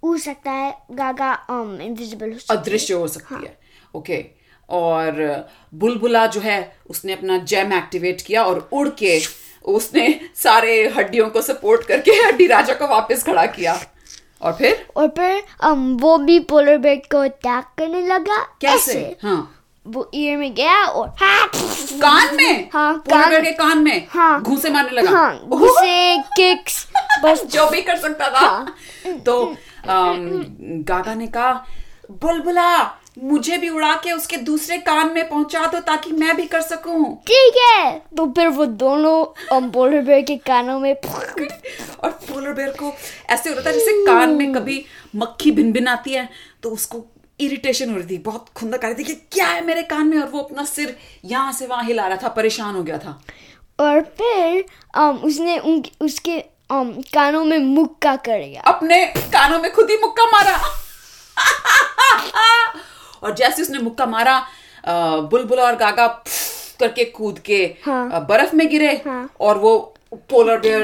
हो 0.03 0.17
सकता 0.17 0.51
है 0.51 0.71
गागा 0.91 1.35
um, 1.47 1.79
इनविजिबल 1.79 2.31
हो 2.31 2.37
सकता 2.39 2.53
है। 2.53 2.59
अदृश्य 2.59 2.93
हो 2.93 3.07
सकती 3.07 3.45
है। 3.45 3.57
ओके 3.95 4.25
और 4.69 5.47
बुलबुला 5.73 6.25
जो 6.27 6.41
है 6.41 6.77
उसने 6.89 7.13
अपना 7.13 7.37
जैम 7.37 7.73
एक्टिवेट 7.73 8.21
किया 8.21 8.43
और 8.43 8.69
उड़ 8.73 8.89
के 8.89 9.19
उसने 9.65 10.19
सारे 10.35 10.87
हड्डियों 10.89 11.29
को 11.29 11.41
सपोर्ट 11.41 11.85
करके 11.87 12.11
हड्डी 12.11 12.47
राजा 12.47 12.73
को 12.73 12.87
वापस 12.87 13.23
खड़ा 13.23 13.45
किया। 13.45 13.79
और 14.41 14.53
फिर? 14.53 14.87
और 14.95 15.07
फिर 15.07 15.41
um, 15.65 16.01
वो 16.01 16.17
भी 16.17 16.39
पोलर 16.39 16.77
बेयर 16.77 17.01
को 17.11 17.17
अटैक 17.17 17.65
करने 17.77 18.07
लगा। 18.07 18.41
कैसे? 18.61 19.17
हाँ। 19.21 19.62
वो 19.87 20.09
ईयर 20.15 20.37
में 20.37 20.53
गया 20.55 20.83
और 20.85 21.07
हाँ। 21.19 21.47
कान 22.01 22.35
में? 22.35 22.69
हाँ, 22.73 22.97
कान- 23.09 23.29
बेयर 23.29 23.43
के 23.45 23.51
कान 23.51 23.77
में? 23.83 24.07
हाँ। 24.09 24.41
घूसे 24.41 24.69
मारने 24.69 24.91
लगा? 24.91 25.11
हाँ 25.11 25.43
घुसे 25.47 26.17
किक्स 26.37 26.85
बस। 27.23 27.43
जो 27.53 27.69
भी 27.69 27.81
कर 27.81 27.97
सकता 27.97 28.29
था। 28.29 28.47
हाँ, 28.47 28.75
तो 29.25 29.55
गागा 30.89 31.13
ने 31.13 31.27
कहा 31.27 31.51
बुलबुला 32.11 32.99
मुझे 33.23 33.57
भी 33.57 33.69
उड़ा 33.69 33.93
के 34.03 34.11
उसके 34.11 34.37
दूसरे 34.37 34.77
कान 34.77 35.11
में 35.13 35.29
पहुँचा 35.29 35.65
दो 35.65 35.79
ताकि 35.79 36.11
मैं 36.11 36.35
भी 36.35 36.45
कर 36.45 36.61
सकूँ। 36.61 37.03
ठीक 37.27 37.53
है। 37.57 37.91
तो 38.17 38.25
फिर 38.27 38.47
वो 38.47 38.65
दोनों 38.65 39.69
पोलर 39.69 40.01
बेयर 40.01 40.21
के 40.21 40.35
कानों 40.37 40.79
में 40.79 40.93
और 42.03 42.09
पोलर 42.09 42.53
बेयर 42.53 42.69
को 42.69 42.93
ऐसे 43.29 43.49
हो 43.49 43.55
रहा 43.55 43.65
था 43.65 43.71
जैसे 43.71 44.05
कान 44.05 44.29
में 44.29 44.53
कभी 44.53 44.85
मक्खी 45.15 45.51
भिन 45.51 45.71
भिन 45.71 45.87
आती 45.87 46.13
है 46.13 46.29
तो 46.63 46.69
उसको 46.69 47.05
इरिटेशन 47.39 47.89
हो 47.91 47.97
रही 47.97 48.07
थी 48.09 48.17
बहुत 48.17 48.45
खुंदक 48.55 48.85
आ 48.85 48.87
रही 48.87 48.95
थी 48.95 49.03
कि 49.03 49.13
क्या 49.31 49.47
है 49.47 49.65
मेरे 49.65 49.83
कान 49.83 50.07
में 50.07 50.17
और 50.17 50.27
वो 50.29 50.39
अपना 50.39 50.65
सिर 50.65 50.95
यहाँ 51.25 51.51
से 51.53 51.67
वहाँ 51.67 51.83
हिला 51.83 52.07
रहा 52.07 52.17
था 52.23 52.27
परेशान 52.27 52.75
हो 52.75 52.83
गया 52.83 52.97
था 52.97 53.21
और 53.79 54.01
फिर 54.01 54.65
um, 54.97 55.17
उसने 55.17 55.57
उन, 55.59 55.83
उसके 56.01 56.37
um, 56.71 57.09
कानों 57.13 57.43
में 57.45 57.57
मुक्का 57.57 58.15
कर 58.15 58.43
दिया 58.43 58.61
अपने 58.61 59.05
कानों 59.07 59.59
में 59.59 59.71
खुद 59.73 59.89
ही 59.89 59.97
मुक्का 59.97 60.25
मारा 60.25 60.57
और 63.23 63.35
जैसे 63.35 63.61
उसने 63.61 63.79
मुक्का 63.79 64.05
मारा 64.05 64.39
बुलबुला 65.31 65.63
और 65.63 65.75
गागा 65.75 66.07
करके 66.79 67.05
कूद 67.05 67.39
के 67.39 67.75
हाँ। 67.85 68.25
बर्फ़ 68.25 68.55
में 68.55 68.67
गिरे 68.69 68.91
हाँ। 69.05 69.29
और 69.39 69.57
वो 69.57 69.77
पोलर 70.13 70.59
बेयर 70.59 70.83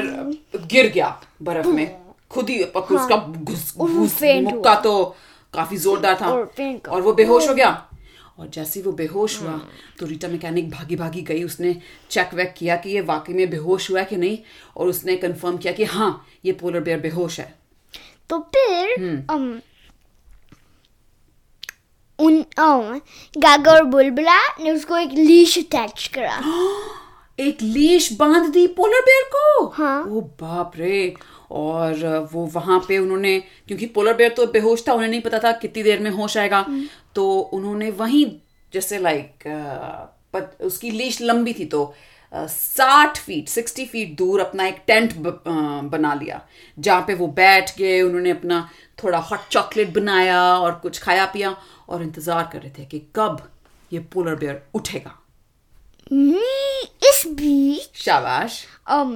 गिर 0.66 0.86
गया 0.86 1.20
बर्फ़ 1.42 1.66
में 1.66 2.00
खुद 2.30 2.50
ही 2.50 2.64
पक- 2.64 2.92
उसका 2.92 3.16
घुस 3.16 3.74
मुक्का। 3.76 4.74
तो 4.74 5.16
काफ़ी 5.54 5.76
जोरदार 5.76 6.18
था। 6.20 6.26
और 6.26 6.52
और 6.88 7.00
वो 7.02 7.12
बेहोश 7.12 7.48
हो 7.48 7.54
गया। 7.54 7.86
और 8.38 8.48
जैसे 8.48 8.80
ही 8.80 8.84
वो 8.86 8.92
बेहोश 8.92 9.40
हुआ 9.42 9.60
तो 9.98 10.06
रीटा 10.06 10.28
मैकेनिक 10.28 10.70
भागी 10.70 10.96
भागी 10.96 11.22
गई। 11.22 11.42
उसने 11.44 11.74
चेक 12.10 12.34
वेक 12.34 12.54
किया 12.58 12.76
कि 12.76 12.90
ये 12.90 13.00
वाकई 13.00 13.32
में 13.32 13.50
बेहोश 13.50 13.90
हुआ 13.90 13.98
है 14.00 14.04
कि 14.04 14.16
नहीं 14.16 14.38
और 14.76 14.88
उसने 14.88 15.16
कंफर्म 15.16 15.56
किया 15.56 15.72
कि 15.72 15.84
हाँ 15.84 16.26
ये 16.44 16.52
पोलर 16.52 16.80
बेयर 16.80 17.00
बेहोश 17.00 17.40
है। 17.40 17.54
तो 18.30 18.38
फिर 18.38 18.94
um, 19.30 19.60
उन 22.18 22.42
um, 22.42 23.00
गागा 23.38 23.72
और 23.72 23.84
बुलबुला 23.84 24.40
ने 24.60 24.70
उसको 24.70 24.96
एक 24.96 25.10
लीश 25.10 25.58
अटैच 25.58 26.10
करा। 26.14 26.40
एक 27.40 27.62
लीश 27.62 28.12
बाँध 28.12 28.50
दी 28.52 28.66
पोलर 28.66 29.00
बेयर 29.00 29.22
को? 29.34 29.66
हाँ। 29.66 30.02
ओ 30.04 30.20
बाप 30.20 30.72
रे। 30.76 31.14
और 31.50 32.28
वो 32.32 32.44
वहाँ 32.46 32.78
पे 32.88 32.98
उन्होंने 32.98 33.38
क्योंकि 33.68 33.86
पोलर 33.86 34.14
बेयर 34.16 34.32
तो 34.32 34.46
बेहोश 34.48 34.86
था 34.88 34.92
उन्हें 34.92 35.08
नहीं 35.08 35.20
पता 35.20 35.38
था 35.38 35.52
कितनी 35.58 35.82
देर 35.82 36.00
में 36.00 36.10
होश 36.10 36.36
आएगा। 36.36 36.64
तो 37.14 37.26
उन्होंने 37.54 37.90
वहीं 37.92 38.24
जैसे 38.72 38.98
लाइक 38.98 39.46
उसकी 40.62 40.90
लीश 40.90 41.20
लंबी 41.22 41.52
थी 41.52 41.64
तो 41.66 41.92
साठ 42.32 43.18
फीट 43.18 43.48
सिक्सटी 43.48 43.84
फीट 43.86 44.16
दूर 44.16 44.40
अपना 44.40 44.66
एक 44.66 44.82
टेंट 44.86 45.14
बना 45.16 46.12
लिया 46.14 46.40
जहाँ 46.78 47.04
पे 47.06 47.14
वो 47.14 47.26
बैठ 47.36 47.76
गए 47.78 48.00
उन्होंने 48.02 48.30
अपना 48.30 48.68
थोड़ा 49.02 49.18
हॉट 49.20 49.48
चॉकलेट 49.50 49.92
बनाया 49.94 50.42
और 50.54 50.74
कुछ 50.82 50.98
खाया 50.98 51.24
पिया 51.26 51.56
और 51.88 52.02
इंतज़ार 52.02 52.48
कर 52.52 52.58
रहे 52.58 52.70
थे 52.78 52.84
कि 52.84 52.98
कब 53.16 53.48
ये 53.92 53.98
पोलर 54.12 54.34
बेयर 54.34 54.62
उठेगा। 54.74 55.16
हम्म, 56.10 56.36
इस 57.04 57.22
बीच 57.28 58.02
शाबाश। 58.02 58.64
um, 58.92 59.12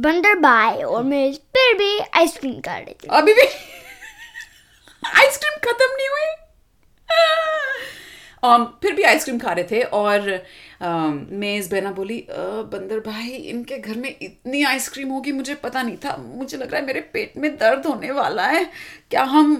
बंदर 0.00 0.34
बाय 0.34 0.82
और 0.82 1.04
मैं 1.04 1.32
फिर 1.32 1.74
भी 1.78 1.98
आइसक्रीम 1.98 2.60
खा 2.60 2.76
रही 2.78 2.94
थी। 2.94 3.08
अभी 3.10 3.34
भी? 3.34 3.46
आइसक्रीम 5.06 5.72
खत्म 5.72 5.86
नहीं 5.92 6.08
हुई? 6.08 6.36
Um, 8.44 8.66
फिर 8.82 8.92
भी 8.92 9.02
आइसक्रीम 9.02 9.38
खा 9.38 9.52
रहे 9.52 9.64
थे 9.64 9.82
और 9.82 10.20
um, 10.82 11.30
मेज 11.30 11.72
बहना 11.72 11.90
बोली 11.90 12.20
"अ, 12.20 12.32
बंदर 12.72 13.00
भाई 13.00 13.28
इनके 13.28 13.78
घर 13.78 13.94
में 13.94 14.16
इतनी 14.22 14.64
आइसक्रीम 14.64 15.08
होगी 15.08 15.32
मुझे 15.32 15.54
पता 15.54 15.82
नहीं 15.82 15.96
था। 15.96 16.16
मुझे 16.16 16.56
लग 16.56 16.70
रहा 16.70 16.80
है 16.80 16.86
मेरे 16.86 17.00
पेट 17.00 17.32
में 17.36 17.56
दर्द 17.56 17.86
होने 17.86 18.10
वाला 18.10 18.46
है। 18.46 18.64
क्या 19.10 19.22
हम 19.22 19.56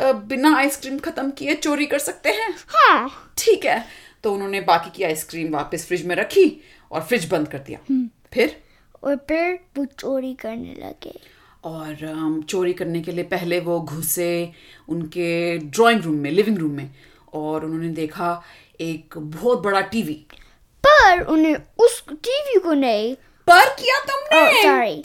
अ, 0.00 0.12
बिना 0.12 0.56
आइसक्रीम 0.56 0.98
खत्म 0.98 1.30
किए 1.30 1.54
चोरी 1.54 1.86
कर 1.86 1.98
सकते 1.98 2.30
हैं? 2.30 2.54
हाँ। 2.68 3.34
ठीक 3.38 3.64
है। 3.64 3.84
तो 4.24 4.34
उन्होंने 4.34 4.60
बाकी 4.60 4.90
की 4.90 5.04
आइसक्रीम 5.04 5.52
वापस 5.52 5.86
फ्रिज 5.86 6.06
में 6.06 6.16
रखी 6.16 6.64
और 6.92 7.00
फ्रिज 7.00 7.24
बंद 7.24 7.48
कर 7.48 7.58
दिया। 7.58 8.08
फिर? 8.32 8.62
और 9.04 9.16
फिर 9.28 9.58
वो 9.78 9.84
चोरी 9.84 10.34
करने 10.34 10.74
लगे। 10.78 11.18
और 11.64 12.44
चोरी 12.48 12.72
करने 12.72 13.00
के 13.00 13.12
लिए 13.12 13.24
पहले 13.24 13.60
वो 13.60 13.80
घुसे 13.80 14.52
उनके 14.88 15.58
ड्राइंग 15.58 16.02
रूम 16.02 16.14
में 16.14 16.30
लिविंग 16.30 16.58
रूम 16.58 16.72
में 16.72 16.90
और 17.34 17.64
उन्होंने 17.64 17.88
देखा 17.88 18.42
एक 18.80 19.14
बहुत 19.18 19.62
बड़ा 19.62 19.80
टीवी 19.80 20.14
पर 20.84 21.20
उन्हें 21.22 21.56
उस 21.78 22.02
टीवी 22.08 22.58
को 22.60 22.72
नहीं 22.72 23.14
पर 23.48 23.68
किया 23.80 23.98
तुमने? 24.00 24.62
सॉरी 24.62 25.02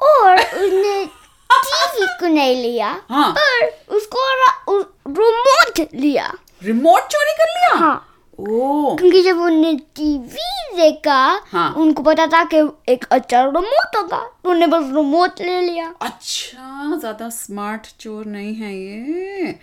और 0.00 0.38
उसने 0.38 1.04
टीवी 1.50 2.06
को 2.20 2.26
नहीं 2.26 2.56
लिया 2.62 2.88
हाँ। 3.10 3.34
पर 3.38 3.66
उसको 3.96 4.30
रिमोट 5.08 5.94
लिया। 5.94 6.32
रिमोट 6.62 7.06
चोरी 7.06 7.32
कर 7.38 7.48
लिया? 7.48 7.74
हाँ। 7.78 8.13
ओ 8.40 8.96
क्योंकि 8.96 9.22
जब 9.22 9.38
उन्हें 9.40 9.76
टीवी 9.96 10.52
देखा 10.76 11.18
हाँ। 11.46 11.72
उनको 11.78 12.02
पता 12.02 12.26
था 12.26 12.42
कि 12.44 12.60
एक 12.92 13.04
अच्छा 13.12 13.44
रिमोट 13.44 13.96
होगा 13.96 14.18
तो 14.18 14.50
उन्होंने 14.50 14.66
बस 14.66 14.90
रिमोट 14.94 15.40
ले 15.40 15.60
लिया 15.60 15.92
अच्छा 16.02 16.96
ज़्यादा 16.96 17.28
स्मार्ट 17.30 17.86
चोर 18.00 18.24
नहीं 18.26 18.54
है 18.54 18.74
ये 18.74 19.58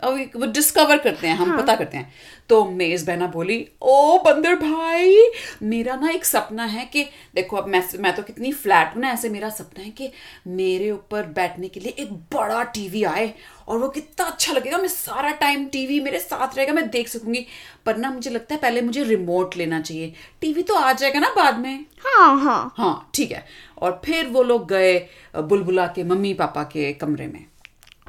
अब 0.00 0.30
वो 0.36 0.46
डिस्कवर 0.52 0.96
करते 0.98 1.26
हैं 1.26 1.36
हम 1.36 1.48
हाँ। 1.50 1.60
पता 1.60 1.74
करते 1.76 1.96
हैं 1.96 2.12
तो 2.48 2.64
मेज 2.64 3.06
बहना 3.06 3.26
बोली 3.26 3.56
ओ 3.82 4.18
बंदर 4.18 4.54
भाई 4.54 5.16
मेरा 5.62 5.94
ना 5.96 6.10
एक 6.10 6.24
सपना 6.24 6.64
है 6.64 6.84
कि 6.84 7.04
देखो 7.34 7.56
अब 7.56 7.68
मैं 7.68 7.82
मैं 7.98 8.14
तो 8.16 8.22
कितनी 8.22 8.52
फ्लैट 8.52 8.94
हूँ 8.94 9.02
ना 9.02 9.10
ऐसे 9.10 9.28
मेरा 9.28 9.48
सपना 9.48 9.82
है 9.84 9.90
कि 9.90 10.10
मेरे 10.46 10.90
ऊपर 10.90 11.26
बैठने 11.36 11.68
के 11.68 11.80
लिए 11.80 11.94
एक 11.98 12.12
बड़ा 12.34 12.62
टीवी 12.74 13.02
आए 13.04 13.32
और 13.68 13.78
वो 13.78 13.88
कितना 13.88 14.26
अच्छा 14.26 14.52
लगेगा 14.52 14.78
मैं 14.78 14.88
सारा 14.88 15.30
टाइम 15.32 15.64
टीवी 15.66 16.00
मेरे 16.00 16.18
साथ 16.18 16.56
रहेगा 16.56 16.72
मैं 16.72 16.88
देख 16.90 17.08
सकूँगी। 17.08 17.44
पर 17.86 17.96
ना 17.96 18.10
मुझे 18.10 18.30
लगता 18.30 18.54
है 18.54 18.60
पहले 18.60 18.80
मुझे 18.82 19.02
रिमोट 19.02 19.56
लेना 19.56 19.80
चाहिए। 19.80 20.12
टीवी 20.40 20.62
तो 20.62 20.74
आ 20.74 20.92
जाएगा 20.92 21.20
ना 21.20 21.28
बाद 21.36 21.58
में। 21.58 21.84
हाँ 22.06 22.38
हाँ। 22.40 22.74
हाँ 22.76 23.10
ठीक 23.14 23.32
है। 23.32 23.44
और 23.78 24.00
फिर 24.04 24.26
वो 24.26 24.42
लोग 24.42 24.68
गए 24.68 24.98
बुलबुला 25.36 25.86
के 25.86 26.04
मम्मी 26.04 26.34
पापा 26.34 26.62
के 26.64 26.92
कमरे 26.92 27.26
में। 27.26 27.44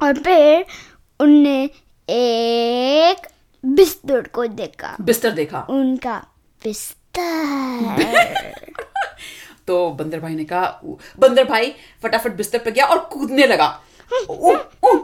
और 0.02 0.18
फिर 0.18 0.64
उनने 1.20 1.62
एक 2.08 3.26
बिस्तर 3.66 4.28
को 4.28 4.46
देखा। 4.46 4.96
बिस्तर 5.00 5.30
देखा। 5.30 5.66
उनका 5.70 6.26
बिस्तर। 6.64 6.96
तो 9.66 9.90
बंदर 9.90 10.20
भाई 10.20 10.34
ने 10.34 10.44
कहा 10.44 10.80
बंदर 11.18 11.44
भाई 11.44 11.74
फटाफट 12.02 12.32
बिस्तर 12.32 12.58
पे 12.58 12.70
गया 12.70 12.86
और 12.86 12.98
कूदने 12.98 13.46
लगा। 13.46 13.82
उ, 14.30 14.32
उ, 14.32 14.56
उ, 14.84 14.98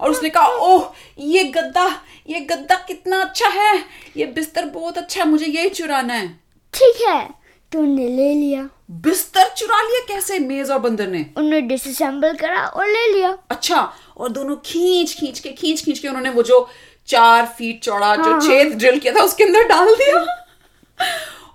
और 0.00 0.10
उसने 0.10 0.28
कहा 0.28 0.46
ओह 0.46 0.94
ये 1.18 1.44
गद्दा 1.44 2.00
ये 2.28 2.40
गद्दा 2.40 2.74
कितना 2.74 3.22
अच्छा 3.22 3.48
है। 3.48 3.84
ये 4.16 4.26
बिस्तर 4.26 4.64
बहुत 4.64 4.98
अच्छा 4.98 5.22
है 5.22 5.28
मुझे 5.28 5.46
यही 5.46 5.68
चुराना 5.68 6.14
है। 6.14 6.40
ठीक 6.74 7.08
है 7.08 7.30
तो 7.72 7.82
ले 7.82 8.34
लिया। 8.34 8.68
बिस्तर 8.90 9.54
चुरा 9.56 9.82
लिया 9.82 10.04
कैसे? 10.08 10.38
मेज 10.38 10.70
और 10.70 10.78
बंदर 10.78 11.06
ने। 11.06 11.26
उन्हें 11.36 11.68
डिसअसेंबल 11.68 12.34
करा 12.34 12.66
और 12.66 12.86
ले 12.86 13.12
लिया। 13.12 13.38
अच्छा 13.50 13.92
और 14.16 14.28
दोनों 14.28 14.56
खींच 14.56 15.14
खींच 15.14 15.38
के 15.38 15.48
खींच 15.48 15.84
खींच 15.84 15.98
के 15.98 16.08
उन्होंने 16.08 16.30
वो 16.30 16.42
जो 16.42 16.68
चार 17.08 17.46
फीट 17.46 17.82
चौड़ा 17.82 18.16
जो 18.16 18.40
छेद 18.40 18.78
ड्रिल 18.78 18.98
किया 19.00 19.14
था 19.14 19.20
उसके 19.20 19.44
अंदर 19.44 19.62
डाल 19.62 19.94
दिया। 19.94 20.46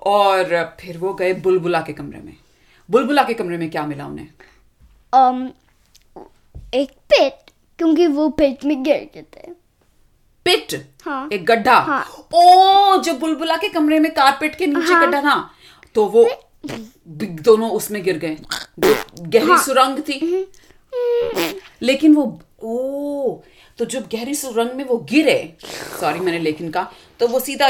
और 0.03 0.43
फिर 0.81 0.97
वो 0.97 1.13
गए 1.13 1.33
बुलबुला 1.33 1.81
के 1.81 1.93
कमरे 1.93 2.19
में। 2.19 2.37
बुलबुला 2.91 3.23
के 3.23 3.33
कमरे 3.33 3.57
में 3.57 3.69
क्या 3.71 3.85
मिला 3.85 4.05
उन्हें? 4.05 4.27
um, 5.15 5.49
एक 6.73 6.91
पिट 6.91 7.51
क्योंकि 7.77 8.07
वो 8.07 8.29
पिट 8.29 8.65
में 8.65 8.83
गिर 8.83 9.09
गए 9.15 9.25
थे। 9.35 9.51
पिट 10.45 10.91
हाँ। 11.05 11.29
एक 11.33 11.45
गड्ढा? 11.45 11.75
हाँ। 11.75 12.27
ओ 12.33 12.97
जो 12.97 13.13
बुलबुला 13.13 13.57
के 13.57 13.69
कमरे 13.69 13.99
में 13.99 14.11
कारपेट 14.13 14.55
के 14.55 14.67
नीचे 14.67 14.93
हाँ। 14.93 15.05
गड्ढा 15.05 15.21
था। 15.21 15.51
तो 15.95 16.05
वो 16.05 16.29
दोनों 17.07 17.71
उसमें 17.71 18.03
गिर 18.03 18.17
गए। 18.17 18.37
गहरी 19.19 19.51
हाँ। 19.51 19.63
सुरंग 19.63 19.99
थी। 19.99 20.51
लेकिन 21.81 22.13
वो 22.13 22.41
ओ 22.63 23.37
तो 23.79 23.85
जब 23.85 24.07
गहरी 24.11 24.33
सुरंग 24.35 24.71
में 24.71 24.83
वो 24.85 24.97
गिरे 25.09 25.37
सॉरी 25.99 26.19
मैंने 26.19 26.39
लेकिन 26.39 26.69
कहा 26.71 26.91
तो 27.19 27.27
वो 27.27 27.39
सीधा 27.39 27.69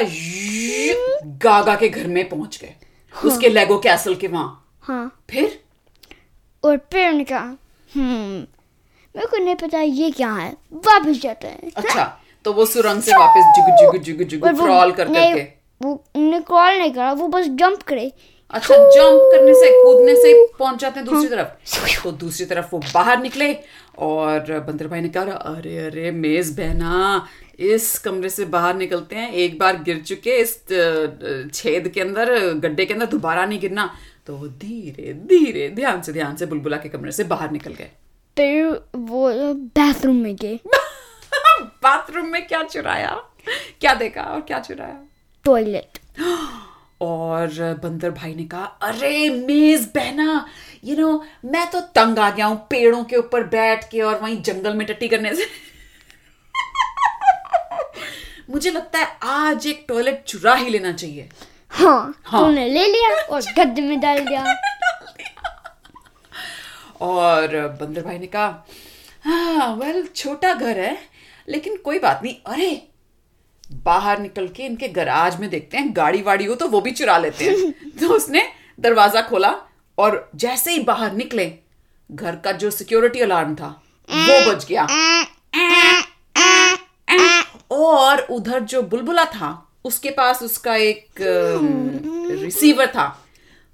गागा 1.44 1.76
के 1.76 1.90
घर 1.90 2.08
में 2.08 2.28
पहुँच 2.30 2.60
गए। 2.62 2.74
उसके 3.14 3.50
लेगो 3.50 3.78
कैसल 3.80 4.16
के 4.16 4.28
वहाँ। 4.28 4.76
हाँ। 4.84 5.24
फिर? 5.30 5.60
और 6.64 6.78
फिर 6.92 7.08
उन्होंने 7.08 7.24
कहा 7.24 7.58
हम्म 7.92 8.40
मेरे 9.16 9.28
को 9.28 9.38
नहीं 9.38 9.56
पता 9.56 9.80
ये 9.80 10.12
क्या 10.12 10.32
है। 10.32 10.52
वापस 10.74 11.22
जाते 11.22 11.48
हैं। 11.48 11.72
अच्छा 11.76 12.04
तो 12.46 12.54
वो 12.54 12.66
सुरंग 12.66 13.02
से 13.02 13.12
वापस 13.14 13.54
जुगु 13.58 13.76
जुगु 13.78 13.98
जुगु 14.04 14.24
जुगु 14.24 14.58
क्रॉल 14.58 14.92
कर 14.92 15.14
करके 15.14 15.42
वो 15.82 15.96
क्रॉल 16.16 16.78
नहीं 16.78 16.94
करा 16.94 17.12
वो 17.14 17.28
बस 17.28 17.48
जंप 17.60 17.82
करे। 17.84 18.12
अच्छा 18.54 18.76
जंप 18.76 19.22
करने 19.32 19.54
से 19.54 19.70
कूदने 19.84 20.16
से 20.16 20.34
पहुँच 20.60 20.80
जाते 20.80 21.00
हैं 21.00 21.08
दूसरी 21.10 21.30
तरफ़। 21.30 22.04
तो 22.04 22.12
दूसरी 22.12 22.46
तरफ़ 22.46 22.68
वो 22.74 22.80
बाहर 22.94 23.22
निकले 23.22 23.54
और 24.08 24.60
बंदर 24.68 24.88
भाई 24.88 25.02
ने 25.02 25.10
कहा 25.10 25.36
अरे 25.54 25.78
अरे 25.78 26.12
मेज 26.12 26.52
बहना 26.58 27.28
इस 27.60 27.98
कमरे 28.00 28.30
से 28.30 28.46
बाहर 28.46 28.76
निकलते 28.76 29.16
हैं 29.16 29.32
एक 29.34 29.58
बार 29.60 29.82
गिर 29.84 30.02
चुके 30.02 30.38
इस 30.38 30.54
छेद 31.54 31.88
के 31.88 32.02
अंदर 32.02 32.32
गड्ढे 32.54 32.86
के 32.86 32.94
अंदर 32.94 33.06
दोबारा 33.06 33.46
नहीं 33.46 33.60
गिरना। 33.60 33.90
तो 34.28 34.36
वो 34.38 34.48
धीरे 34.48 35.14
धीरे 35.28 35.68
ध्यान 35.70 36.02
से 36.02 36.14
ध्यान 36.14 36.36
से 36.36 36.46
बुलबुला 36.46 36.78
के 36.78 36.90
कमरे 36.90 37.12
से 37.12 37.24
बाहर 37.24 37.52
निकल 37.52 37.74
गए। 37.74 37.90
फिर 38.38 38.66
वो 38.96 39.32
बाथरूम 39.78 40.16
में 40.16 40.36
गए। 40.36 40.60
बाथरूम 41.84 42.28
में 42.28 42.46
क्या 42.48 42.64
चुराया? 42.64 43.10
क्या 43.82 43.94
देखा 43.94 44.22
और 44.24 44.42
क्या 44.42 44.60
चुराया? 44.60 45.00
टॉयलेट 45.46 46.00
और 47.04 47.80
बंदर 47.84 48.12
भाई 48.12 48.34
ने 48.36 48.46
कहा 48.46 48.64
अरे 48.82 49.30
मेज 49.30 49.92
बहना 49.96 50.46
यू 50.84 50.96
नो 50.98 51.24
मैं 51.46 51.70
तो 51.72 51.80
तंग 51.96 52.20
आ 52.20 52.30
गया 52.30 52.46
हूँ 52.46 52.58
पेड़ों 52.70 53.04
के 53.04 53.16
ऊपर 53.16 53.44
बैठ 53.48 53.90
के 53.90 54.02
और 54.02 54.20
वहीं 54.22 54.42
जंगल 54.42 54.74
में 54.74 54.86
टट्टी 54.88 55.08
करने 55.08 55.36
से. 55.36 55.46
मुझे 58.50 58.72
लगता 58.72 59.00
है 59.00 59.18
आज 59.24 59.68
एक 59.68 59.86
टॉयलेट 59.88 60.24
चुरा 60.28 60.56
ही 60.56 60.70
लेना 60.70 60.92
चाहिए। 60.92 61.30
हाँ, 61.70 62.22
हाँ। 62.26 62.42
तो 62.42 62.48
उन्हें 62.48 62.70
ले 62.70 62.88
लिया 62.88 63.10
और 63.26 63.42
गद्दे 63.58 63.82
में 63.82 64.00
डाल 64.00 64.26
दिया। 64.26 64.44
और 67.02 67.78
बंदर 67.82 68.02
भाई 68.02 68.20
ने 68.20 68.28
कहा 68.28 68.66
हाँ 69.26 69.76
वेल 69.76 70.08
छोटा 70.16 70.54
घर 70.54 70.80
है 70.80 70.98
लेकिन 71.48 71.78
कोई 71.78 72.00
बात 72.00 72.24
नहीं। 72.24 72.36
अरे 72.46 72.88
बाहर 73.86 74.20
निकल 74.20 74.48
के 74.48 74.64
इनके 74.64 74.88
गराज 74.90 75.40
में 75.40 75.50
देखते 75.50 75.78
हैं 75.78 75.96
गाड़ी 75.96 76.22
वाड़ी 76.22 76.46
हो 76.46 76.56
तो 76.56 76.68
वो 76.68 76.82
भी 76.82 76.92
चुरा 76.92 77.18
लेते 77.18 77.46
हैं। 77.46 77.72
तो 78.00 78.10
उसने 78.10 78.44
दरवाज़ा 78.80 79.22
खोला 79.22 79.54
और 79.98 80.30
जैसे 80.36 80.72
ही 80.72 80.80
बाहर 80.84 81.14
निकले 81.14 81.52
घर 82.10 82.36
का 82.36 82.52
जो 82.54 82.70
सिक्योरिटी 82.72 83.20
अलार्म 83.20 83.56
था 83.56 83.68
वो 84.10 84.40
बज 84.52 84.66
गया। 84.66 84.88
और 87.72 88.22
उधर 88.32 88.60
जो 88.62 88.82
बुलबुला 88.84 89.26
था 89.26 89.52
उसके 89.86 90.10
पास 90.12 90.44
उसका 90.44 90.76
एक 90.76 91.22
रिसीवर 92.42 92.88
था। 92.88 93.08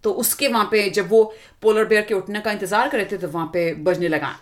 तो 0.04 0.12
उसके 0.14 0.48
वहाँ 0.48 0.68
पे 0.72 0.90
जब 0.90 1.10
वो 1.10 1.24
पोलर 1.62 1.86
बेयर 1.86 2.02
के 2.02 2.14
उठने 2.14 2.40
का 2.42 2.52
इंतज़ार 2.52 2.90
कर 2.90 2.98
रहे 2.98 3.06
थे 3.06 3.18
तो 3.18 3.28
वहाँ 3.28 3.50
पे 3.54 3.74
बजने 3.84 4.08
लगा। 4.08 4.36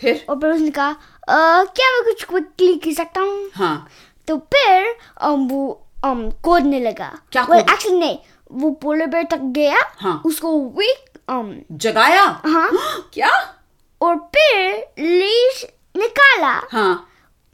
फिर? 0.00 0.26
और 0.28 0.36
फिर 0.36 0.50
उसने 0.50 0.70
कहा 0.70 0.88
आ, 1.28 1.64
क्या 1.64 1.92
मैं 1.92 2.04
कुछ 2.04 2.24
क्विकली 2.24 2.76
कर 2.76 2.94
सकता 2.94 3.20
हूँ? 3.20 3.50
हाँ। 3.54 3.88
तो 4.28 4.36
फिर 4.38 4.96
um, 5.24 5.50
वो 5.50 5.86
um, 6.04 6.32
कोदने 6.42 6.80
लगा। 6.80 7.18
क्या 7.32 7.46
well, 7.46 7.56
कूद- 7.56 7.74
actually 7.74 8.00
नहीं 8.00 8.18
वो 8.52 8.70
पोलर 8.70 9.06
बेयर 9.06 9.24
तक 9.24 9.38
गया। 9.40 9.76
हाँ। 9.98 10.22
उसको 10.24 10.60
वीक 10.60 11.10
um, 11.30 11.54
जगाया? 11.72 12.42
हाँ। 12.46 12.70
क्या? 13.14 13.54
और 14.00 14.16
फिर 14.16 14.74
लीश 14.98 15.66
निकाला। 15.96 16.68
हाँ। 16.72 17.09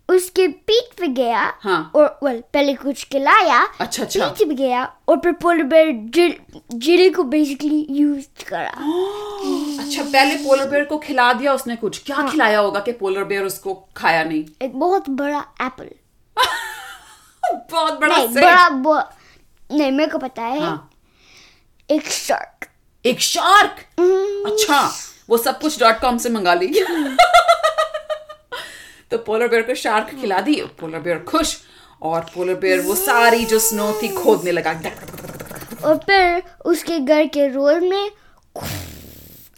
उसके 0.09 0.47
पीठ 0.49 0.93
पे 0.99 1.07
गया 1.09 1.41
हाँ। 1.63 1.91
और 1.97 2.19
well, 2.25 2.41
पहले 2.55 2.75
कुछ 2.75 3.05
खिलाया 3.13 3.59
अच्छा 3.81 4.03
अच्छा। 4.03 4.29
पीठ 4.29 4.49
पे 4.49 4.55
गया 4.55 4.85
और 5.09 5.17
फिर 5.21 5.33
पोलर 5.43 5.63
बेयर 5.63 6.37
ज़िले 6.75 7.09
को 7.11 7.23
बेसिकली 7.33 7.87
यूज़ 7.91 8.27
करा। 8.49 8.69
अच्छा 9.81 10.03
पहले 10.03 10.37
पोलर 10.45 10.69
बेयर 10.71 10.85
को 10.85 10.99
खिला 10.99 11.33
दिया 11.33 11.55
उसने 11.55 11.77
कुछ। 11.77 12.03
क्या 12.07 12.17
हाँ. 12.17 12.31
खिलाया 12.31 12.59
होगा 12.59 12.81
कि 12.81 12.93
पोलर 13.01 13.25
बेयर 13.25 13.45
उसको 13.45 13.75
खाया 13.97 14.23
नहीं? 14.25 14.45
एक 14.63 14.79
बहुत 14.79 15.09
बड़ा 15.11 15.45
एप्पल 15.63 15.91
बहुत 17.73 18.01
बड़ा 18.01 18.17
नहीं 18.17 18.29
बड़ा 18.35 18.69
बो, 18.69 18.99
नहीं 19.73 19.91
मेरे 19.93 20.11
को 20.11 20.19
पता 20.19 20.43
है। 20.43 20.61
हाँ। 20.61 20.91
एक 21.91 22.07
शार्क 22.07 22.67
एक 23.05 23.21
शार्क 23.21 23.85
अच्छा 24.53 24.81
वो 25.31 25.37
सब 25.39 25.61
कुछ 25.61 25.79
डॉट 25.81 26.01
कॉम 26.01 26.19
से 26.19 26.29
मंगा 26.31 26.55
ली। 26.55 26.67
तो 29.17 29.23
पोलर 29.25 29.49
बेयर 29.49 29.63
को 29.63 29.75
शार्क 29.75 30.15
खिला 30.21 30.41
दी। 30.41 30.55
पोलर 30.81 30.99
बेयर 30.99 31.19
खुश 31.29 31.57
और 32.03 32.21
पोलर 32.35 32.55
बेयर 32.55 32.81
वो 32.81 32.95
सारी 32.95 33.45
जो 33.45 33.59
स्नो 33.59 33.93
थी 34.03 34.09
खोदने 34.15 34.53
लगा। 34.53 34.73
और 35.85 35.97
फिर 35.97 36.43
उसके 36.65 36.99
घर 37.01 37.27
के 37.27 37.49
रोड 37.49 37.83
में 37.83 38.11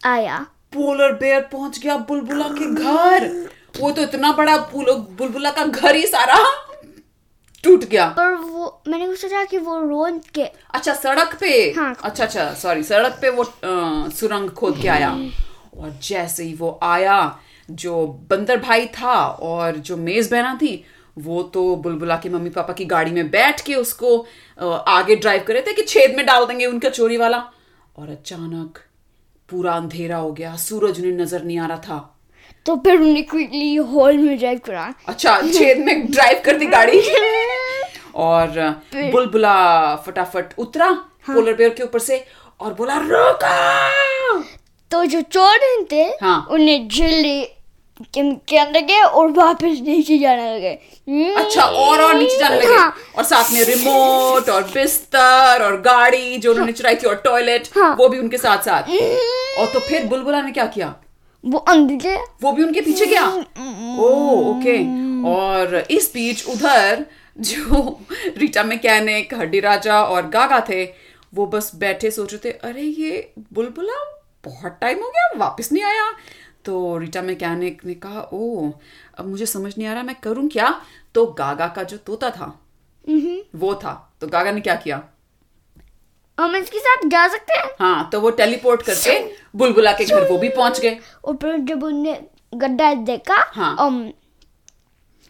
आया। 0.06 0.38
पोलर 0.74 1.12
बेयर 1.12 1.40
पहुँच 1.52 1.78
गया 1.78 1.96
बुलबुला 2.08 2.48
के 2.58 2.66
घर। 2.74 3.26
वो 3.80 3.90
तो 3.90 4.02
इतना 4.02 4.32
बड़ा 4.32 4.56
बुलबुला 4.72 5.50
का 5.50 5.64
घर 5.64 5.94
ही 5.96 6.06
सारा 6.06 6.36
टूट 7.64 7.84
गया। 7.84 8.08
पर 8.18 8.32
वो 8.34 8.82
मैंने 8.88 9.14
सोचा 9.16 9.44
कि 9.44 9.58
वो 9.58 9.78
रोड 9.80 10.20
के 10.34 10.42
अच्छा 10.74 10.94
सड़क 10.94 11.36
पे। 11.40 11.50
हाँ। 11.76 11.94
अच्छा 12.02 12.24
अच्छा 12.24 12.52
सॉरी 12.54 12.82
सड़क 12.82 13.18
पे 13.22 13.30
वो 13.30 13.44
अ, 13.44 14.10
सुरंग 14.10 14.50
खोद 14.50 14.80
के 14.82 14.88
आया। 14.88 15.10
और 15.78 15.98
जैसे 16.02 16.44
ही 16.44 16.54
वो 16.54 16.78
आया 16.82 17.18
जो 17.70 18.06
बंदर 18.30 18.56
भाई 18.60 18.86
था 19.00 19.14
और 19.24 19.76
जो 19.78 19.96
मेज 19.96 20.30
बहना 20.30 20.54
थी 20.62 20.84
वो 21.16 21.42
तो 21.54 21.74
बुलबुला 21.76 22.16
के 22.16 22.28
मम्मी 22.28 22.50
पापा 22.50 22.72
की 22.72 22.84
गाड़ी 22.84 23.10
में 23.10 23.30
बैठ 23.30 23.60
के 23.60 23.74
उसको 23.74 24.18
आगे 24.88 25.16
ड्राइव 25.16 25.44
कर 25.46 25.52
रहे 25.54 25.62
थे 25.62 25.72
कि 25.72 25.82
छेद 25.82 26.14
में 26.16 26.24
डाल 26.26 26.46
देंगे 26.46 26.66
उनका 26.66 26.88
चोरी 26.88 27.16
वाला। 27.16 27.38
और 27.98 28.10
अचानक 28.10 28.78
पूरा 29.48 29.72
अंधेरा 29.72 30.16
हो 30.16 30.32
गया 30.32 30.54
सूरज 30.56 30.98
उन्हें 31.00 31.12
नज़र 31.12 31.42
नहीं 31.44 31.58
आ 31.58 31.66
रहा 31.66 31.78
था। 31.78 31.98
तो 32.66 32.76
फिर 32.76 33.00
उन्हें 33.00 33.24
क्विकली 33.26 33.74
हॉल 33.74 34.18
में 34.18 34.38
ड्राइव 34.38 34.60
करा। 34.66 34.92
अच्छा 35.08 35.40
छेद 35.42 35.78
में 35.78 36.10
ड्राइव 36.10 36.42
कर 36.44 36.56
दी 36.58 36.66
गाड़ी। 36.66 37.00
और 38.16 38.58
बुलबुला 38.94 39.96
फटाफट 40.06 40.54
उतरा 40.58 40.90
पोलर 41.26 41.54
बेयर 41.54 41.70
के 41.70 41.82
ऊपर 41.82 41.98
से 41.98 42.24
और 42.60 42.74
बोला 42.74 42.96
रोका! 43.00 44.40
तो 44.90 45.04
जो 45.04 45.20
चोर 45.22 45.58
थे 45.92 46.02
हाँ। 46.22 46.46
उन्हें 46.50 46.88
जल्दी 46.88 47.42
के, 48.00 48.56
अंदर 48.58 48.80
गए 48.80 49.00
और 49.00 49.30
वापस 49.32 49.78
नीचे 49.82 50.18
जाने 50.18 50.54
लगे। 50.54 50.70
हम्म, 51.08 51.34
अच्छा 51.40 51.62
और 51.62 52.00
और 52.00 52.14
नीचे 52.14 52.38
जाने 52.38 52.56
लगे। 52.56 52.74
हाँ। 52.74 52.94
और 53.16 53.24
साथ 53.24 53.52
में 53.52 53.62
रिमोट 53.64 54.48
और 54.50 54.62
बिस्तर 54.74 55.62
और 55.64 55.80
गाड़ी 55.80 56.36
जो 56.38 56.50
उन्होंने 56.50 56.72
चुराई 56.72 56.94
थी 56.94 57.06
और 57.06 57.14
टॉयलेट 57.24 57.68
हाँ। 57.76 57.94
वो 57.96 58.08
भी 58.08 58.18
उनके 58.18 58.38
साथ 58.38 58.62
साथ। 58.62 58.90
और 59.60 59.72
तो 59.72 59.80
फिर 59.80 60.06
बुलबुला 60.06 60.42
ने 60.42 60.52
क्या 60.52 60.66
किया? 60.66 60.94
वो 61.44 61.58
अंदर 61.58 61.94
गया 61.94 62.24
वो 62.42 62.52
भी 62.52 62.62
उनके 62.62 62.80
पीछे 62.80 63.06
गया? 63.06 63.26
Oh 63.98 64.08
okay. 64.50 64.78
और 65.30 65.76
इस 65.90 66.10
बीच 66.14 66.46
उधर 66.48 67.04
जो 67.38 67.98
रीटा 68.36 68.62
मैकेनिक 68.62 69.34
हड्डी 69.34 69.60
राजा 69.60 70.02
और 70.02 70.28
गागा 70.28 70.60
थे 70.68 70.84
वो 71.34 71.46
बस 71.46 71.70
बैठे 71.74 72.10
सोच 72.10 72.32
रहे 72.32 72.50
थे 72.50 72.56
अरे 72.68 72.82
ये 72.82 73.32
बुलबुला 73.52 74.04
बहुत 74.44 74.78
टाइम 74.80 74.98
हो 74.98 75.10
गया 75.10 75.30
वापस 75.36 75.72
नहीं 75.72 75.84
आया। 75.84 76.10
तो 76.68 76.96
रीटा 76.98 77.20
मैकेनिक 77.22 77.84
ने 77.84 77.94
कहा 77.96 78.20
ओ 78.32 78.70
अब 79.18 79.26
मुझे 79.26 79.46
समझ 79.46 79.76
नहीं 79.76 79.86
आ 79.88 79.92
रहा 79.92 80.02
मैं 80.02 80.14
करूँ 80.22 80.48
क्या? 80.48 80.68
तो 81.14 81.24
गागा 81.38 81.68
का 81.76 81.82
जो 81.82 81.96
तोता 81.96 82.30
था 82.30 82.46
वो 83.56 83.74
था। 83.74 83.92
तो 84.20 84.26
गागा 84.26 84.50
ने 84.52 84.60
क्या 84.60 84.74
किया? 84.76 85.02
हम 86.38 86.56
इसके 86.56 86.78
साथ 86.78 87.08
जा 87.08 87.26
सकते 87.28 87.54
हैं? 87.54 87.70
हाँ 87.80 88.08
तो 88.12 88.20
वो 88.20 88.30
टेलीपोर्ट 88.32 88.82
करके 88.82 89.18
बुलबुला 89.56 89.92
के 89.92 90.04
घर 90.04 90.28
वो 90.30 90.38
भी 90.38 90.48
पहुँच 90.50 90.80
गए। 90.80 90.98
और 91.24 91.36
फिर 91.36 91.56
जब 91.68 91.82
उन्हें 91.84 92.24
गड्ढा 92.54 92.92
देखा 92.94 93.36
हाँ। 93.54 93.74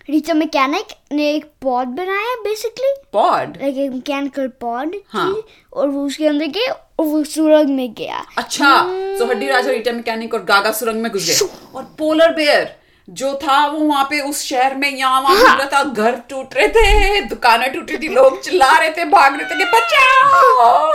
रीचा 0.09 0.35
मैकेनिक 0.35 0.93
ने 1.13 1.29
एक 1.31 1.45
पॉड 1.63 1.89
बनाया 1.97 2.35
बेसिकली 2.45 2.93
पॉड 3.13 3.57
लाइक 3.63 3.79
एक 3.79 3.91
मैकेनिकल 3.91 4.47
पॉड 4.61 4.95
हाँ। 5.13 5.35
और 5.73 5.89
वो 5.89 6.05
उसके 6.07 6.27
अंदर 6.27 6.47
गए 6.55 6.69
और 6.69 7.07
वो 7.07 7.23
सुरंग 7.25 7.69
में 7.77 7.93
गया। 7.95 8.25
अच्छा 8.39 8.71
तो 9.19 9.27
हड्डी 9.27 9.47
राजा 9.49 9.71
रीटा 9.71 9.93
मैकेनिक 9.93 10.35
और 10.35 10.45
गागा 10.45 10.73
सुरंग 10.73 11.03
में 11.03 11.11
घुस 11.13 11.27
गए। 11.29 11.49
और 11.77 11.83
पोलर 11.99 12.35
बेयर 12.35 12.75
जो 13.09 13.35
था 13.43 13.67
वो 13.67 13.79
वहाँ 13.79 14.05
पे 14.11 14.21
उस 14.21 14.43
शहर 14.45 14.75
में 14.77 14.91
यहाँ 14.91 15.21
वहाँ 15.23 15.57
रहा 15.57 15.67
था 15.73 15.83
घर 15.85 16.17
टूट 16.31 16.55
रहे 16.55 16.69
थे 16.69 17.21
दुकानें 17.29 17.73
टूट 17.75 17.91
रही 17.91 17.99
थी 17.99 18.15
लोग 18.15 18.41
चिल्ला 18.43 18.77
रहे 18.79 18.91
थे 18.91 19.05
भाग 19.13 19.41
रहे 19.41 19.51
थे 19.51 19.59
कि 19.59 19.65
बचाओ। 19.75 20.93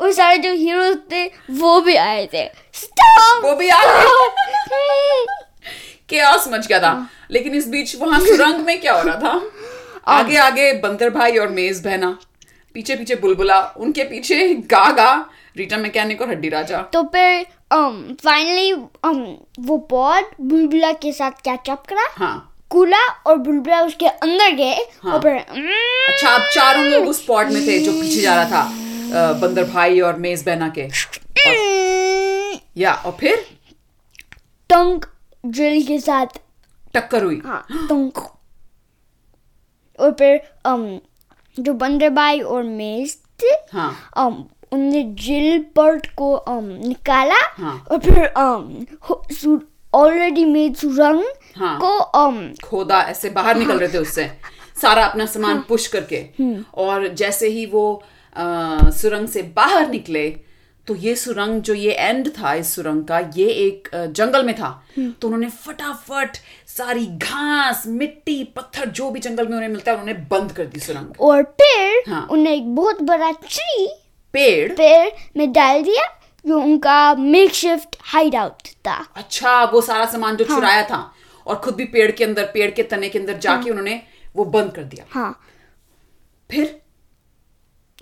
और 0.00 0.12
सारे 0.12 0.38
जो 0.38 0.52
हीरो 0.52 0.94
थे 1.12 1.24
वो 1.60 1.80
भी 1.80 1.96
आए 1.96 2.28
थे। 2.34 2.46
स्टॉप 2.74 3.44
वो 3.44 3.54
भी 3.56 3.68
आ 3.68 3.80
केओस 6.16 6.48
मच 6.48 6.66
गया 6.66 6.78
था। 6.80 6.92
लेकिन 7.30 7.54
इस 7.54 7.68
बीच 7.68 7.96
वहाँ 8.00 8.20
सुरंग 8.20 8.64
में 8.66 8.80
क्या 8.80 8.94
हो 8.94 9.02
रहा 9.02 9.16
था? 9.16 9.40
आगे। 10.08 10.36
आगे 10.36 10.72
बंदर 10.72 11.10
भाई 11.10 11.36
और 11.36 11.48
मेज 11.48 11.84
बहना 11.84 12.16
पीछे 12.74 12.96
पीछे 12.96 13.14
बुलबुला 13.14 13.60
उनके 13.76 14.04
पीछे 14.04 14.48
गागा 14.72 15.12
रीटा 15.56 15.76
मैकेनिक 15.76 16.20
और 16.22 16.30
हड्डी 16.30 16.48
राजा। 16.48 16.78
तो 16.92 17.02
फिर 17.02 17.46
फाइनली 18.24 18.72
um, 18.72 18.80
um, 19.06 19.22
वो 19.58 19.76
पॉड 19.90 20.24
बुलबुला 20.40 20.92
के 20.92 21.12
साथ 21.12 21.40
कैचअप 21.44 21.86
करा? 21.88 22.06
हाँ। 22.16 22.52
कूला 22.70 23.02
और 23.26 23.36
बुलबुला 23.36 23.80
उसके 23.82 24.06
अंदर 24.06 24.50
गए 24.50 24.74
हाँ। 25.02 25.12
और 25.14 25.20
फिर 25.22 25.32
"Mm, 25.32 26.12
अच्छा 26.12 26.30
अब 26.30 26.48
चारों 26.54 26.84
लोग 26.84 27.08
उस 27.08 27.22
स्पॉट 27.22 27.46
में 27.46 27.66
थे 27.66 27.78
जो 27.78 27.92
पीछे 27.92 28.20
जा 28.20 28.34
रहा 28.34 28.44
था 28.44 29.32
बंदर 29.42 29.64
भाई 29.64 30.00
और 30.00 30.16
मेज 30.16 30.44
बहना 30.46 30.68
के। 30.78 30.88
mm, 32.56 32.60
या 32.76 32.92
और 32.92 33.16
फिर? 33.20 33.46
टंग 34.70 35.00
ड्रिल 35.50 35.86
के 35.86 35.98
साथ 36.00 36.38
टक्कर 36.94 37.24
हुई। 37.24 37.40
हाँ। 37.46 37.66
और 40.00 40.12
फिर 40.12 40.40
um, 40.66 40.86
जो 41.56 41.72
बंदर 41.74 42.10
भाई 42.10 42.40
और 42.40 42.62
मेज 42.62 43.16
थे 43.42 43.52
हाँ। 43.72 43.90
उनने 44.72 45.02
ड्रिल 45.02 45.58
पर्ट 45.76 46.06
को 46.06 46.34
um, 46.48 46.62
निकाला 46.86 47.40
हाँ। 47.56 47.76
और 47.90 47.98
फिर 47.98 48.32
um, 48.38 49.60
ऑलरेडी 49.94 50.44
मेड 50.44 50.74
सुरंग 50.76 51.22
हाँ। 51.56 51.78
को 51.84 51.98
um, 52.20 52.62
खोदा 52.64 53.00
ऐसे 53.02 53.30
बाहर 53.30 53.56
निकल 53.56 53.78
रहे 53.78 53.88
थे 53.94 53.98
उससे। 53.98 54.30
सारा 54.80 55.04
अपना 55.06 55.26
सामान 55.26 55.62
पुश 55.68 55.86
करके। 55.86 56.24
और 56.74 57.08
जैसे 57.08 57.48
ही 57.48 57.66
वो 57.66 58.02
अ, 58.36 58.44
सुरंग 58.90 59.28
से 59.28 59.42
बाहर 59.42 59.88
निकले 59.90 60.28
तो 60.88 60.94
ये 60.94 61.14
सुरंग 61.16 61.60
जो 61.62 61.74
ये 61.74 61.92
एंड 61.92 62.28
था 62.28 62.52
इस 62.54 62.74
सुरंग 62.74 63.04
का 63.04 63.18
ये 63.36 63.46
एक 63.60 63.88
जंगल 64.16 64.44
में 64.46 64.54
था। 64.54 64.70
तो 64.98 65.26
उन्होंने 65.28 65.48
फटाफट 65.48 66.36
सारी 66.68 67.06
घास 67.06 67.82
मिट्टी 67.86 68.42
पत्थर 68.56 68.88
जो 68.90 69.10
भी 69.10 69.20
जंगल 69.20 69.48
में 69.48 69.56
उन्हें 69.56 69.68
मिलता 69.68 69.92
है 69.92 69.98
उन्होंने 69.98 70.20
बंद 70.30 70.52
कर 70.52 70.66
दी 70.66 70.80
सुरंग। 70.80 71.20
और 71.20 71.42
पेड़ 71.42 72.10
हाँ। 72.10 72.26
उन्हें 72.30 72.54
एक 72.54 72.74
बहुत 72.76 73.02
बड़ा 73.02 73.30
ट्री 73.32 73.88
पेड़? 74.34 74.72
पेड़ 74.72 75.10
में 75.36 75.52
डाल 75.52 75.82
दिया 75.82 76.06
जो 76.44 76.60
उनका 76.60 77.14
मेक 77.14 77.54
शिफ्ट 77.54 77.96
हाइड 78.04 78.36
आउट 78.36 78.68
था। 78.86 78.96
अच्छा 79.16 79.62
वो 79.64 79.80
सारा 79.82 80.06
सामान 80.06 80.36
जो 80.36 80.44
हाँ। 80.44 80.56
चुराया 80.56 80.82
था 80.88 81.02
और 81.46 81.56
खुद 81.56 81.74
भी 81.74 81.84
पेड़ 81.86 82.10
के 82.10 82.24
अंदर 82.24 82.50
पेड़ 82.54 82.70
के 82.70 82.82
तने 82.84 83.08
के 83.08 83.18
अंदर 83.18 83.38
जाके 83.38 83.70
उन्होंने 83.70 84.00
वो 84.36 84.44
बंद 84.46 84.72
कर 84.72 84.84
दिया। 84.84 85.04
हाँ। 85.10 85.38
फिर? 86.50 86.80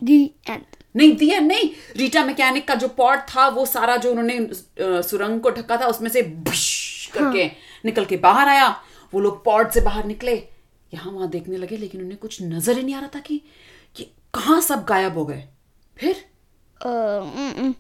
दी 0.03 0.23
एंड 0.49 0.62
नहीं 0.96 1.16
दिया 1.16 1.40
नहीं। 1.40 1.70
रीटा 1.96 2.24
मैकेनिक 2.24 2.68
का 2.68 2.74
जो 2.74 2.88
पॉट 2.88 3.18
था 3.18 3.48
वो 3.48 3.66
सारा 3.66 3.96
जो 3.96 4.11
उन्होंने 4.11 4.48
सुरंग 4.80 5.40
को 5.40 5.50
ढका 5.50 5.76
था 5.76 5.87
उसमें 5.87 6.11
से 6.11 6.22
करके 7.14 7.46
निकल 7.85 8.04
के 8.04 8.16
बाहर 8.16 8.48
आया। 8.48 8.83
वो 9.14 9.20
लोग 9.20 9.44
पॉट 9.44 9.70
से 9.70 9.80
बाहर 9.80 10.04
निकले। 10.04 10.48
यहाँ 10.94 11.12
वहाँ 11.12 11.28
देखने 11.28 11.57
लगे 11.57 11.76
लेकिन 11.76 12.02
उन्हें 12.02 12.18
कुछ 12.18 12.42
नज़र 12.42 12.76
ही 12.76 12.83
नहीं 12.83 12.94
आ 12.94 12.98
रहा 12.98 13.09
था 13.16 13.20
कि 13.20 13.40
ये 14.00 14.11
कहाँ 14.35 14.61
सब 14.61 14.85
गायब 14.85 15.18
हो 15.18 15.26
गए। 15.26 15.44
फिर 15.96 16.24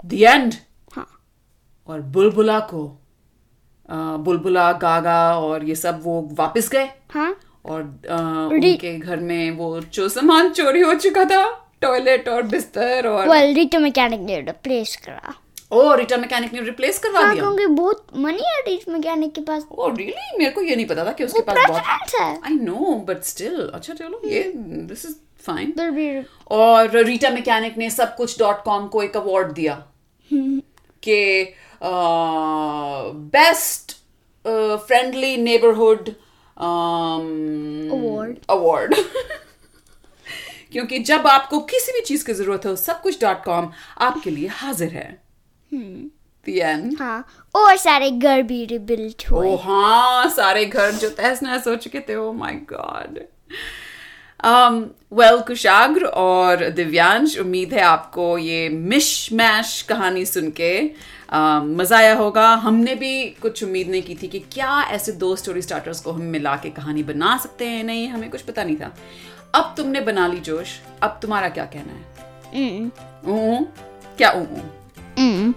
द 0.04 0.14
एंड 0.14 0.54
हाँ। 0.92 1.24
और 1.86 2.00
बुलबुला 2.00 2.60
को 2.60 3.00
बुलबुला 3.90 4.72
गागा 4.72 5.38
और 5.38 5.64
ये 5.64 5.74
सब 5.74 6.00
वो 6.04 6.28
वापस 6.32 6.68
गए। 6.68 6.88
हाँ। 7.10 7.40
और 7.64 8.02
री- 8.52 8.72
उनके 8.72 8.98
घर 8.98 9.16
में 9.16 9.50
वो 9.50 9.80
जो 9.80 10.08
सामान 10.08 10.50
चोरी 10.50 10.80
हो 10.80 10.94
चुका 10.94 11.24
था। 11.24 11.63
टॉयलेट 11.82 12.28
और 12.28 12.42
बिस्तर 12.42 13.06
और 13.06 13.28
वेल 13.28 13.54
रिटो 13.54 13.78
मैकेनिक 13.78 14.20
ने 14.20 14.40
रिप्लेस 14.40 14.96
करा 14.96 15.34
ओ 15.72 15.94
रिटा 15.94 16.16
मैकेनिक 16.16 16.52
ने 16.52 16.60
रिप्लेस 16.60 16.98
करवा 16.98 17.22
दिया 17.22 17.42
क्योंकि 17.42 17.66
बहुत 17.66 18.06
मनी 18.16 18.42
है 18.46 18.60
रिटो 18.68 18.92
मैकेनिक 18.92 19.34
के 19.34 19.40
पास 19.40 19.66
ओ 19.70 19.88
रियली 19.88 20.38
मेरे 20.38 20.50
को 20.50 20.62
ये 20.62 20.76
नहीं 20.76 20.86
पता 20.86 21.04
था 21.04 21.12
कि 21.12 21.24
उसके 21.24 21.40
पास 21.40 21.68
बहुत 21.68 22.14
है। 22.20 22.40
आई 22.46 22.54
नो 22.54 22.94
बट 23.08 23.22
स्टिल 23.22 23.60
अच्छा 23.74 23.94
चलो 23.94 24.20
ये 24.24 24.42
दिस 24.56 25.04
इज़ 25.04 25.14
फाइन 25.46 26.24
और 26.50 26.96
रीटा 27.04 27.30
मैकेनिक 27.30 27.78
ने 27.78 27.90
सब 27.90 28.14
कुछ 28.16 28.38
डॉट 28.38 28.62
कॉम 28.64 28.86
को 28.88 29.02
एक 29.02 29.16
अवार्ड 29.16 29.52
दिया 29.52 29.74
कि 31.02 31.18
best 33.34 33.96
friendly 34.86 35.36
neighbourhood 35.36 36.10
Award. 37.94 38.34
Award 38.48 38.94
क्योंकि 40.72 40.98
जब 41.04 41.26
आपको 41.26 41.60
किसी 41.70 41.92
भी 41.92 42.00
चीज़ 42.00 42.24
की 42.26 42.32
ज़रूरत 42.32 42.66
हो 42.66 42.76
सब 42.76 43.00
कुछ 43.02 43.20
डॉट 43.20 43.44
कॉम 43.44 43.70
आपके 44.00 44.30
लिए 44.30 44.48
हाजिर 44.52 44.92
है। 44.92 45.22
The 46.46 46.98
हाँ 47.00 47.26
और 47.54 47.76
सारे 47.76 48.10
घर 48.10 48.42
भी 48.42 48.64
रिबिल्ड 48.66 49.22
हुए 49.30 49.48
ओ 49.48 49.56
हाँ। 49.56 50.28
सारे 50.30 50.64
घर 50.64 50.90
जो 50.92 51.08
तहस 51.10 51.42
नहस 51.42 51.66
हो 51.66 51.74
चुके 51.76 52.00
थे 52.08 52.16
oh 52.16 52.32
my 52.32 52.54
god 52.72 53.18
well 55.12 55.38
Kushagra 55.40 56.04
और 56.04 56.68
दिव्यांश 56.70 57.38
उम्मीद 57.38 57.72
है 57.74 57.80
आपको 57.82 58.26
ये 58.38 58.68
मिश 58.68 59.32
मैश 59.32 59.80
कहानी 59.82 60.24
सुन 60.26 60.50
के 60.50 60.72
um, 60.82 61.64
मज़ा 61.78 61.96
आया 61.98 62.14
होगा। 62.14 62.48
हमने 62.54 62.94
भी 62.94 63.24
कुछ 63.42 63.62
उम्मीद 63.64 63.88
नहीं 63.90 64.02
की 64.02 64.14
थी 64.14 64.28
कि 64.28 64.38
क्या 64.52 64.82
ऐसे 64.92 65.12
दो 65.12 65.34
स्टोरी 65.36 65.62
स्टार्टर्स 65.62 66.00
को 66.00 66.12
हम 66.12 66.22
मिला 66.34 66.56
के 66.56 66.70
कहानी 66.70 67.02
बना 67.02 67.36
सकते 67.42 67.68
हैं 67.68 67.84
नहीं 67.84 68.08
हमें 68.08 68.30
कुछ 68.30 68.42
पता 68.42 68.64
नहीं 68.64 68.76
था। 68.76 68.94
अब 69.54 69.74
तुमने 69.76 70.00
बना 70.00 70.26
ली 70.26 70.40
जोश 70.40 70.68
अब 71.02 71.18
तुम्हारा 71.22 71.48
क्या 71.48 71.64
कहना 71.74 71.92
है? 71.92 72.02
Mm, 72.52 72.90
ऊ 73.28 73.64
क्या 74.18 74.30
ऊ 74.30 74.44
mm. 75.18 75.52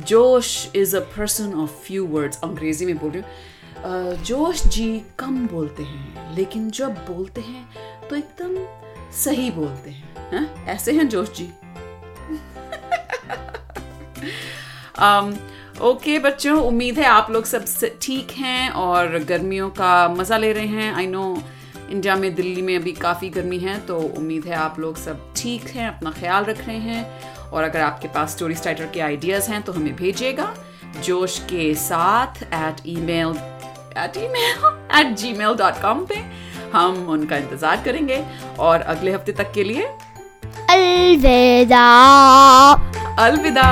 Josh 0.00 0.70
is 0.76 0.96
a 0.96 1.00
person 1.16 1.54
of 1.54 1.70
few 1.70 2.06
words 2.06 2.40
अंग्रेज़ी 2.44 2.86
में 2.86 2.98
बोल 2.98 3.10
रही 3.10 3.22
हूँ। 3.22 3.28
जोश 4.24 4.62
जी 4.66 5.02
कम 5.18 5.46
बोलते 5.46 5.82
हैं 5.82 6.34
लेकिन 6.34 6.70
जब 6.70 6.94
बोलते 7.06 7.40
हैं 7.40 7.68
तो 8.08 8.16
एकदम 8.16 8.56
सही 9.12 9.50
बोलते 9.50 9.90
हैं 9.90 10.28
हैं? 10.32 10.66
ऐसे 10.66 10.92
हैं 10.92 11.08
जोश 11.08 11.28
जी? 11.36 11.46
um, 14.96 15.32
ओके 15.82 16.16
okay, 16.16 16.24
बच्चों 16.24 16.56
उम्मीद 16.62 16.98
है 16.98 17.04
आप 17.04 17.30
लोग 17.30 17.44
सब 17.44 17.64
ठीक 18.02 18.30
हैं 18.30 18.70
और 18.70 19.18
गर्मियों 19.18 19.70
का 19.70 20.08
मज़ा 20.08 20.36
ले 20.36 20.52
रहे 20.52 20.66
हैं। 20.66 20.92
आई 20.94 21.06
नो 21.06 21.42
इंडिया 21.90 22.16
में 22.16 22.34
दिल्ली 22.34 22.62
में 22.62 22.74
अभी 22.76 22.92
काफ़ी 22.92 23.28
गर्मी 23.30 23.58
है 23.58 23.78
तो 23.86 23.98
उम्मीद 23.98 24.44
है 24.44 24.54
आप 24.56 24.78
लोग 24.80 24.96
सब 24.96 25.24
ठीक 25.36 25.68
हैं 25.68 25.88
अपना 25.88 26.10
ख्याल 26.10 26.44
रख 26.44 26.66
रहे 26.66 26.78
हैं। 26.78 27.50
और 27.50 27.64
अगर 27.64 27.80
आपके 27.80 28.08
पास 28.08 28.30
स्टोरी 28.30 28.54
स्टाइटर 28.54 28.86
के 28.86 29.00
आइडियाज़ 29.00 29.50
हैं 29.50 29.62
तो 29.62 29.72
हमें 29.72 29.94
भेजिएगा। 29.96 30.52
जोश 31.04 31.38
के 31.50 31.74
साथ 31.74 32.42
at 32.44 32.86
email 32.96 33.36
at 33.98 34.16
email 34.28 34.56
at 34.98 35.16
Gmail 35.32 35.54
dot 35.56 35.80
com 35.82 36.04
पे 36.06 36.22
हम 36.72 37.06
उनका 37.10 37.36
इंतज़ार 37.36 37.82
करेंगे। 37.84 38.22
और 38.58 38.80
अगले 38.80 39.12
हफ़्ते 39.12 39.32
तक 39.32 39.52
के 39.52 39.64
लिए 39.64 39.86
अलविदा। 40.70 41.84
अलविदा। 43.18 43.70